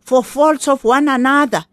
for 0.00 0.22
faults 0.22 0.68
of 0.68 0.84
one 0.84 1.08
another. 1.08 1.64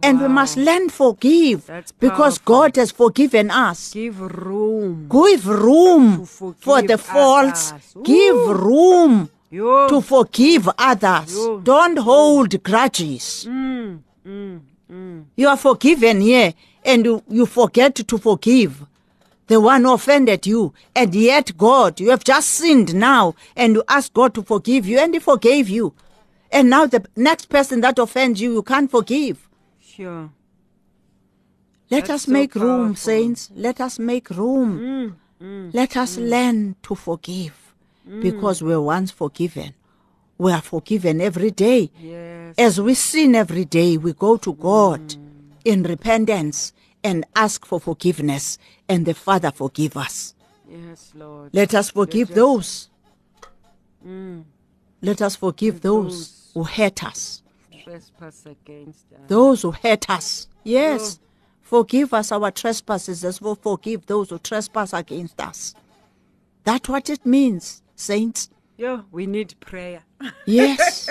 And 0.00 0.20
we 0.20 0.28
must 0.28 0.56
learn 0.56 0.88
forgive 0.90 1.68
because. 1.98 2.38
God 2.38 2.76
has 2.76 2.90
forgiven 2.92 3.50
us. 3.50 3.92
Give 3.92 4.20
room. 4.20 5.08
Give 5.08 5.46
room 5.48 6.26
for 6.26 6.82
the 6.82 6.98
faults. 6.98 7.72
Give 8.04 8.36
room 8.36 9.30
Yo. 9.54 9.88
to 9.88 10.00
forgive 10.00 10.68
others. 10.76 11.32
Yo. 11.36 11.60
Don't 11.60 11.98
hold 11.98 12.60
grudges. 12.64 13.46
Mm, 13.48 14.00
mm, 14.26 14.60
mm. 14.90 15.24
You 15.36 15.48
are 15.48 15.56
forgiven 15.56 16.20
here 16.20 16.54
and 16.84 17.04
you, 17.04 17.22
you 17.28 17.46
forget 17.46 17.94
to 17.94 18.18
forgive 18.18 18.84
the 19.46 19.60
one 19.60 19.84
who 19.84 19.92
offended 19.92 20.44
you. 20.44 20.74
And 20.96 21.14
yet, 21.14 21.56
God, 21.56 22.00
you 22.00 22.10
have 22.10 22.24
just 22.24 22.50
sinned 22.50 22.96
now 22.96 23.36
and 23.54 23.76
you 23.76 23.84
ask 23.88 24.12
God 24.12 24.34
to 24.34 24.42
forgive 24.42 24.86
you 24.86 24.98
and 24.98 25.14
He 25.14 25.20
forgave 25.20 25.68
you. 25.68 25.94
And 26.50 26.68
now 26.68 26.86
the 26.86 27.04
next 27.14 27.48
person 27.48 27.80
that 27.82 28.00
offends 28.00 28.40
you, 28.40 28.54
you 28.54 28.62
can't 28.64 28.90
forgive. 28.90 29.48
Sure. 29.80 30.30
Let 31.90 32.06
That's 32.06 32.10
us 32.10 32.22
so 32.24 32.32
make 32.32 32.56
room, 32.56 32.96
saints. 32.96 33.50
Let 33.54 33.80
us 33.80 34.00
make 34.00 34.30
room. 34.30 35.16
Let 35.72 35.96
us 35.96 36.16
learn 36.16 36.74
to 36.82 36.96
forgive 36.96 37.63
because 38.20 38.62
we 38.62 38.70
were 38.70 38.82
once 38.82 39.10
forgiven. 39.10 39.74
We 40.38 40.52
are 40.52 40.60
forgiven 40.60 41.20
every 41.20 41.50
day. 41.50 41.90
Yes. 42.00 42.54
As 42.58 42.80
we 42.80 42.94
sin 42.94 43.34
every 43.34 43.64
day, 43.64 43.96
we 43.96 44.12
go 44.12 44.36
to 44.38 44.52
God 44.54 45.14
in 45.64 45.82
repentance 45.82 46.72
and 47.02 47.24
ask 47.36 47.64
for 47.66 47.78
forgiveness, 47.78 48.58
and 48.88 49.06
the 49.06 49.14
Father 49.14 49.50
forgive 49.50 49.96
us. 49.96 50.34
Yes, 50.68 51.12
Lord. 51.14 51.50
Let 51.52 51.74
us 51.74 51.90
forgive 51.90 52.34
those. 52.34 52.88
Mm. 54.06 54.44
Let 55.02 55.20
us 55.22 55.36
forgive 55.36 55.82
those 55.82 56.28
those. 56.28 56.50
who 56.54 56.62
hurt 56.64 57.04
us. 57.04 57.42
Trespass 57.84 58.46
against 58.46 59.12
us. 59.12 59.20
Those 59.28 59.62
who 59.62 59.72
hurt 59.72 60.08
us. 60.08 60.48
Yes. 60.64 61.18
Oh. 61.20 61.24
Forgive 61.60 62.14
us 62.14 62.32
our 62.32 62.50
trespasses 62.50 63.24
as 63.24 63.40
we 63.40 63.54
forgive 63.54 64.06
those 64.06 64.30
who 64.30 64.38
trespass 64.38 64.92
against 64.92 65.40
us. 65.40 65.74
That's 66.64 66.88
what 66.88 67.10
it 67.10 67.26
means, 67.26 67.82
saints. 67.94 68.50
Yeah, 68.76 69.02
we 69.12 69.26
need 69.26 69.54
prayer. 69.60 70.02
Yes. 70.46 71.08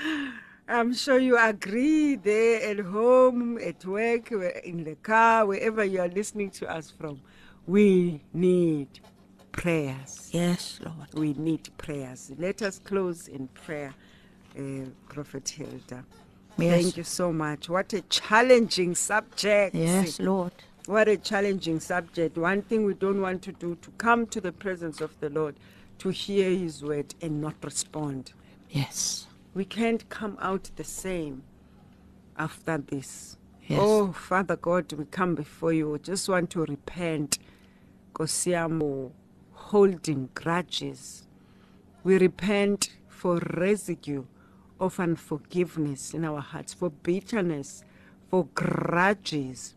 I'm 0.68 0.94
sure 0.94 1.18
you 1.18 1.36
agree 1.36 2.14
there 2.16 2.70
at 2.70 2.78
home, 2.78 3.58
at 3.58 3.84
work, 3.84 4.30
in 4.64 4.84
the 4.84 4.96
car, 5.02 5.46
wherever 5.46 5.84
you 5.84 6.00
are 6.00 6.08
listening 6.08 6.50
to 6.52 6.70
us 6.70 6.90
from. 6.90 7.20
We 7.66 8.22
need 8.32 8.88
prayers. 9.52 10.30
yes, 10.32 10.80
Lord. 10.84 11.08
We 11.14 11.34
need 11.34 11.68
prayers. 11.76 12.32
Let 12.38 12.62
us 12.62 12.78
close 12.78 13.28
in 13.28 13.48
prayer, 13.48 13.94
uh, 14.58 14.86
Prophet 15.08 15.48
Hilda. 15.48 16.04
Yes. 16.56 16.82
Thank 16.82 16.96
you 16.96 17.04
so 17.04 17.32
much. 17.32 17.68
What 17.68 17.92
a 17.92 18.02
challenging 18.02 18.94
subject. 18.94 19.74
Yes, 19.74 20.20
Lord. 20.20 20.52
What 20.86 21.08
a 21.08 21.16
challenging 21.16 21.80
subject. 21.80 22.36
One 22.38 22.62
thing 22.62 22.84
we 22.84 22.94
don't 22.94 23.20
want 23.20 23.42
to 23.42 23.52
do 23.52 23.76
to 23.82 23.90
come 23.92 24.26
to 24.28 24.40
the 24.40 24.52
presence 24.52 25.00
of 25.00 25.18
the 25.20 25.30
Lord, 25.30 25.56
to 26.00 26.10
hear 26.10 26.50
His 26.50 26.82
word 26.82 27.14
and 27.22 27.40
not 27.40 27.54
respond. 27.62 28.32
Yes. 28.68 29.26
We 29.54 29.64
can't 29.64 30.08
come 30.08 30.36
out 30.40 30.70
the 30.76 30.84
same 30.84 31.42
after 32.36 32.78
this. 32.78 33.36
Yes. 33.66 33.80
Oh, 33.82 34.12
Father 34.12 34.56
God, 34.56 34.92
we 34.94 35.04
come 35.04 35.34
before 35.34 35.72
you. 35.72 35.90
We 35.90 35.98
just 36.00 36.28
want 36.28 36.50
to 36.50 36.64
repent. 36.64 37.38
Kosiamo, 38.14 39.12
holding 39.52 40.28
grudges. 40.34 41.26
We 42.02 42.18
repent 42.18 42.96
for 43.08 43.38
residue 43.56 44.24
of 44.80 44.98
unforgiveness 44.98 46.14
in 46.14 46.24
our 46.24 46.40
hearts, 46.40 46.72
for 46.72 46.90
bitterness, 46.90 47.84
for 48.30 48.46
grudges. 48.54 49.74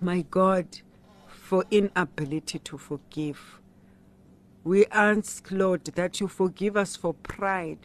My 0.00 0.22
God, 0.30 0.66
for 1.26 1.64
inability 1.70 2.58
to 2.58 2.76
forgive. 2.76 3.60
We 4.66 4.84
ask, 4.86 5.46
Lord, 5.52 5.84
that 5.84 6.18
you 6.18 6.26
forgive 6.26 6.76
us 6.76 6.96
for 6.96 7.14
pride. 7.14 7.78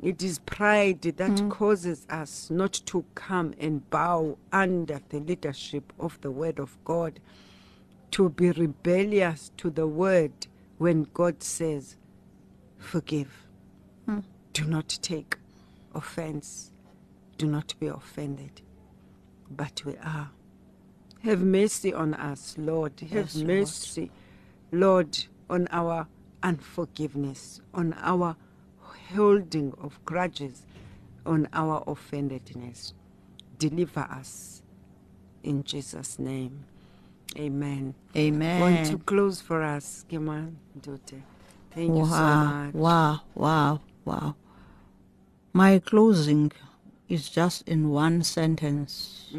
It 0.00 0.22
is 0.22 0.38
pride 0.38 1.02
that 1.02 1.16
mm. 1.16 1.50
causes 1.50 2.06
us 2.08 2.50
not 2.50 2.72
to 2.86 3.04
come 3.16 3.52
and 3.58 3.90
bow 3.90 4.38
under 4.52 5.00
the 5.08 5.18
leadership 5.18 5.92
of 5.98 6.20
the 6.20 6.30
Word 6.30 6.60
of 6.60 6.78
God, 6.84 7.18
to 8.12 8.28
be 8.28 8.52
rebellious 8.52 9.50
to 9.56 9.70
the 9.70 9.88
Word 9.88 10.46
when 10.76 11.08
God 11.14 11.42
says, 11.42 11.96
Forgive. 12.78 13.48
Mm. 14.08 14.22
Do 14.52 14.66
not 14.66 15.00
take 15.02 15.36
offense. 15.96 16.70
Do 17.38 17.48
not 17.48 17.74
be 17.80 17.88
offended. 17.88 18.62
But 19.50 19.82
we 19.84 19.96
are. 19.96 20.30
Have 21.24 21.40
mercy 21.42 21.92
on 21.92 22.14
us, 22.14 22.54
Lord. 22.56 22.92
Have 23.00 23.10
Yes, 23.10 23.34
Lord. 23.34 23.46
mercy, 23.48 24.10
Lord, 24.70 25.18
on 25.50 25.68
our 25.70 26.06
unforgiveness, 26.42 27.60
on 27.74 27.94
our 28.00 28.36
holding 29.14 29.72
of 29.80 29.98
grudges, 30.04 30.62
on 31.26 31.48
our 31.52 31.82
offendedness. 31.86 32.92
Deliver 33.58 34.00
us 34.00 34.62
in 35.42 35.64
Jesus' 35.64 36.18
name. 36.18 36.64
Amen. 37.36 37.94
Amen. 38.16 38.60
Want 38.60 38.86
to 38.86 38.98
close 38.98 39.40
for 39.40 39.62
us, 39.62 40.04
Kiman 40.10 40.54
Dute. 40.80 41.20
Thank 41.72 41.96
you 41.96 42.04
so 42.06 42.10
much. 42.10 42.74
wow, 42.74 43.20
wow, 43.34 43.80
wow. 44.04 44.34
My 45.52 45.78
closing 45.78 46.52
is 47.08 47.28
just 47.28 47.68
in 47.68 47.90
one 47.90 48.22
sentence. 48.22 49.30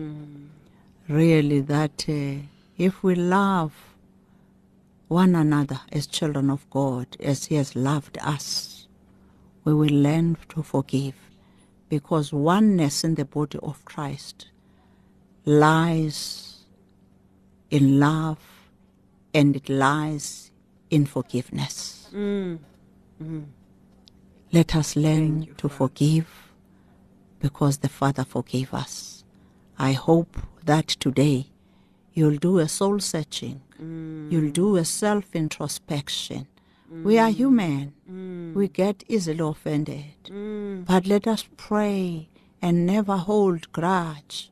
Really, 1.08 1.62
that 1.62 2.06
uh, 2.08 2.46
if 2.78 3.04
we 3.04 3.16
love 3.16 3.74
one 5.10 5.36
another 5.36 5.82
as 5.92 6.08
children 6.08 6.50
of 6.50 6.70
God, 6.70 7.08
as 7.20 7.46
He 7.46 7.56
has 7.56 7.76
loved 7.76 8.18
us, 8.22 8.88
we 9.66 9.74
will 9.74 9.90
learn 9.90 10.38
to 10.50 10.64
forgive 10.64 11.16
because 11.90 12.32
oneness 12.32 13.04
in 13.04 13.16
the 13.16 13.26
body 13.26 13.60
of 13.62 13.84
Christ 13.84 14.48
lies 15.46 16.64
in 17.70 18.00
love 18.00 18.40
and 19.34 19.56
it 19.56 19.68
lies 19.68 20.52
in 20.90 21.06
forgiveness. 21.06 22.10
Mm. 22.14 22.60
Mm. 23.22 23.46
Let 24.52 24.76
us 24.76 24.96
learn 24.96 25.44
you, 25.44 25.54
to 25.56 25.70
Father. 25.70 25.76
forgive 25.76 26.28
because 27.40 27.80
the 27.80 27.90
Father 27.90 28.24
forgave 28.24 28.74
us. 28.74 29.24
I 29.78 29.94
hope 29.94 30.38
that 30.66 30.88
today 30.88 31.48
you'll 32.14 32.38
do 32.38 32.60
a 32.60 32.68
soul 32.68 33.00
searching, 33.00 33.62
you'll 33.80 34.52
do 34.52 34.78
a 34.78 34.86
self 34.86 35.36
introspection. 35.36 36.48
We 36.92 37.20
are 37.20 37.30
human, 37.30 38.54
we 38.56 38.68
get 38.68 39.04
easily 39.08 39.40
offended. 39.40 40.06
But 40.86 41.06
let 41.06 41.28
us 41.28 41.48
pray 41.56 42.30
and 42.62 42.86
never 42.86 43.18
hold 43.18 43.72
grudge, 43.72 44.52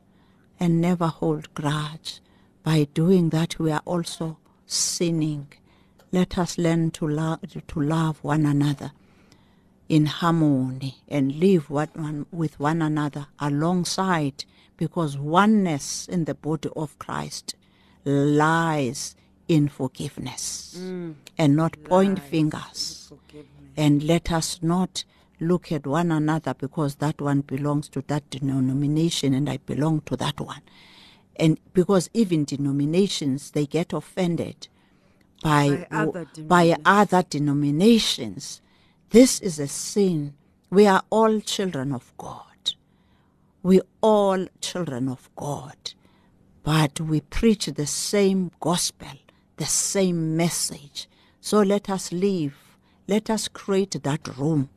and 0.60 0.80
never 0.80 1.08
hold 1.08 1.54
grudge. 1.54 2.22
By 2.64 2.88
doing 2.94 3.30
that, 3.30 3.58
we 3.60 3.72
are 3.72 3.82
also 3.86 4.38
sinning. 4.66 5.48
Let 6.12 6.38
us 6.38 6.58
learn 6.58 6.92
to 6.92 7.08
love, 7.08 7.40
to 7.68 7.82
love 7.82 8.24
one 8.24 8.46
another 8.46 8.92
in 9.90 10.06
harmony 10.06 10.98
and 11.08 11.40
live 11.40 11.70
one, 11.70 12.26
with 12.32 12.60
one 12.60 12.82
another 12.82 13.28
alongside 13.40 14.46
because 14.76 15.18
oneness 15.18 16.08
in 16.08 16.26
the 16.26 16.36
body 16.36 16.70
of 16.76 16.98
Christ 17.00 17.56
lies 18.08 19.16
in 19.47 19.68
forgiveness 19.68 20.76
mm. 20.80 21.14
and 21.38 21.55
not 21.55 21.82
point 21.84 22.20
fingers 22.20 23.12
and 23.76 24.03
let 24.03 24.32
us 24.32 24.60
not 24.62 25.03
look 25.39 25.72
at 25.72 25.86
one 25.86 26.12
another 26.12 26.53
because 26.53 26.95
that 26.95 27.22
one 27.22 27.41
belongs 27.41 27.88
to 27.89 28.03
that 28.08 28.28
denomination 28.30 29.34
and 29.34 29.49
I 29.49 29.58
belong 29.58 30.01
to 30.01 30.16
that 30.18 30.39
one. 30.39 30.62
And 31.36 31.60
because 31.74 32.10
even 32.14 32.45
denominations, 32.45 33.51
they 33.51 33.68
get 33.68 33.93
offended 33.93 34.68
by, 35.43 35.86
By 35.91 35.97
other 35.97 36.26
by 36.26 36.64
denominations. 36.64 36.82
other 36.86 37.24
denominations. 37.30 38.62
This 39.12 39.39
is 39.39 39.60
a 39.60 39.68
sin. 39.68 40.34
We 40.72 40.88
are 40.88 41.03
all 41.12 41.39
children 41.41 41.93
of 41.93 42.12
God. 42.18 42.74
We 43.62 43.82
all 44.01 44.47
children 44.62 45.08
of 45.08 45.30
God. 45.36 45.93
But 46.68 46.99
we 46.99 47.22
preach 47.22 47.68
the 47.68 47.86
same 47.86 48.51
gospel, 48.59 49.07
the 49.55 49.65
same 49.65 50.36
message. 50.36 51.07
So 51.39 51.61
let 51.61 51.89
us 51.89 52.11
live. 52.11 52.57
Let 53.07 53.30
us 53.30 53.47
create 53.47 54.03
that 54.03 54.28
room 54.38 54.70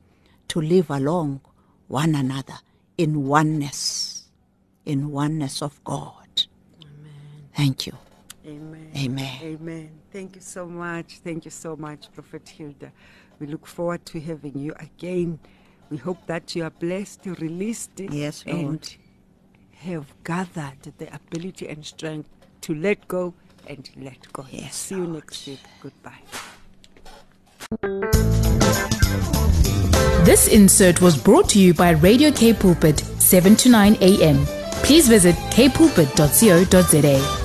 to 0.51 0.61
live 0.61 0.89
along 0.89 1.41
one 1.89 2.15
another 2.15 2.61
in 2.97 3.27
oneness, 3.27 4.29
in 4.87 5.11
oneness 5.11 5.63
of 5.63 5.83
God. 5.83 6.45
Amen. 6.81 7.49
Thank 7.57 7.89
you. 7.89 7.95
Amen. 8.47 8.93
Amen. 8.97 9.39
Amen. 9.43 9.91
Thank 10.13 10.37
you 10.37 10.43
so 10.43 10.67
much. 10.67 11.19
Thank 11.25 11.45
you 11.45 11.51
so 11.51 11.75
much, 11.75 12.07
Prophet 12.13 12.49
Hilda. 12.51 12.93
We 13.41 13.49
look 13.49 13.67
forward 13.67 14.07
to 14.07 14.21
having 14.21 14.57
you 14.57 14.75
again. 14.79 15.41
We 15.91 15.97
hope 15.97 16.25
that 16.29 16.55
you 16.55 16.63
are 16.63 16.71
blessed, 16.71 17.27
released, 17.27 17.99
Yes, 17.99 18.45
Lord. 18.47 18.61
and 18.61 18.97
have 19.81 20.07
gathered 20.25 20.83
the 20.99 21.09
ability 21.15 21.69
and 21.69 21.85
strength 21.85 22.29
to 22.63 22.75
let 22.75 23.07
go 23.09 23.35
and 23.67 23.89
let 23.97 24.33
go. 24.33 24.47
Yes, 24.51 24.75
See 24.77 24.95
you 24.95 25.05
Lord. 25.05 25.15
next 25.25 25.47
week. 25.47 25.61
Goodbye. 25.83 26.21
This 30.25 30.49
insert 30.49 31.01
was 31.01 31.17
brought 31.17 31.49
to 31.51 31.59
you 31.59 31.73
by 31.75 31.91
Radio 31.91 32.31
K 32.31 32.53
Pulpit, 32.53 32.99
7 33.01 33.57
to 33.57 33.69
9 33.71 33.97
a.m. 34.01 34.45
Please 34.83 35.09
visit 35.09 35.35
kpulpit.co.za. 35.51 37.40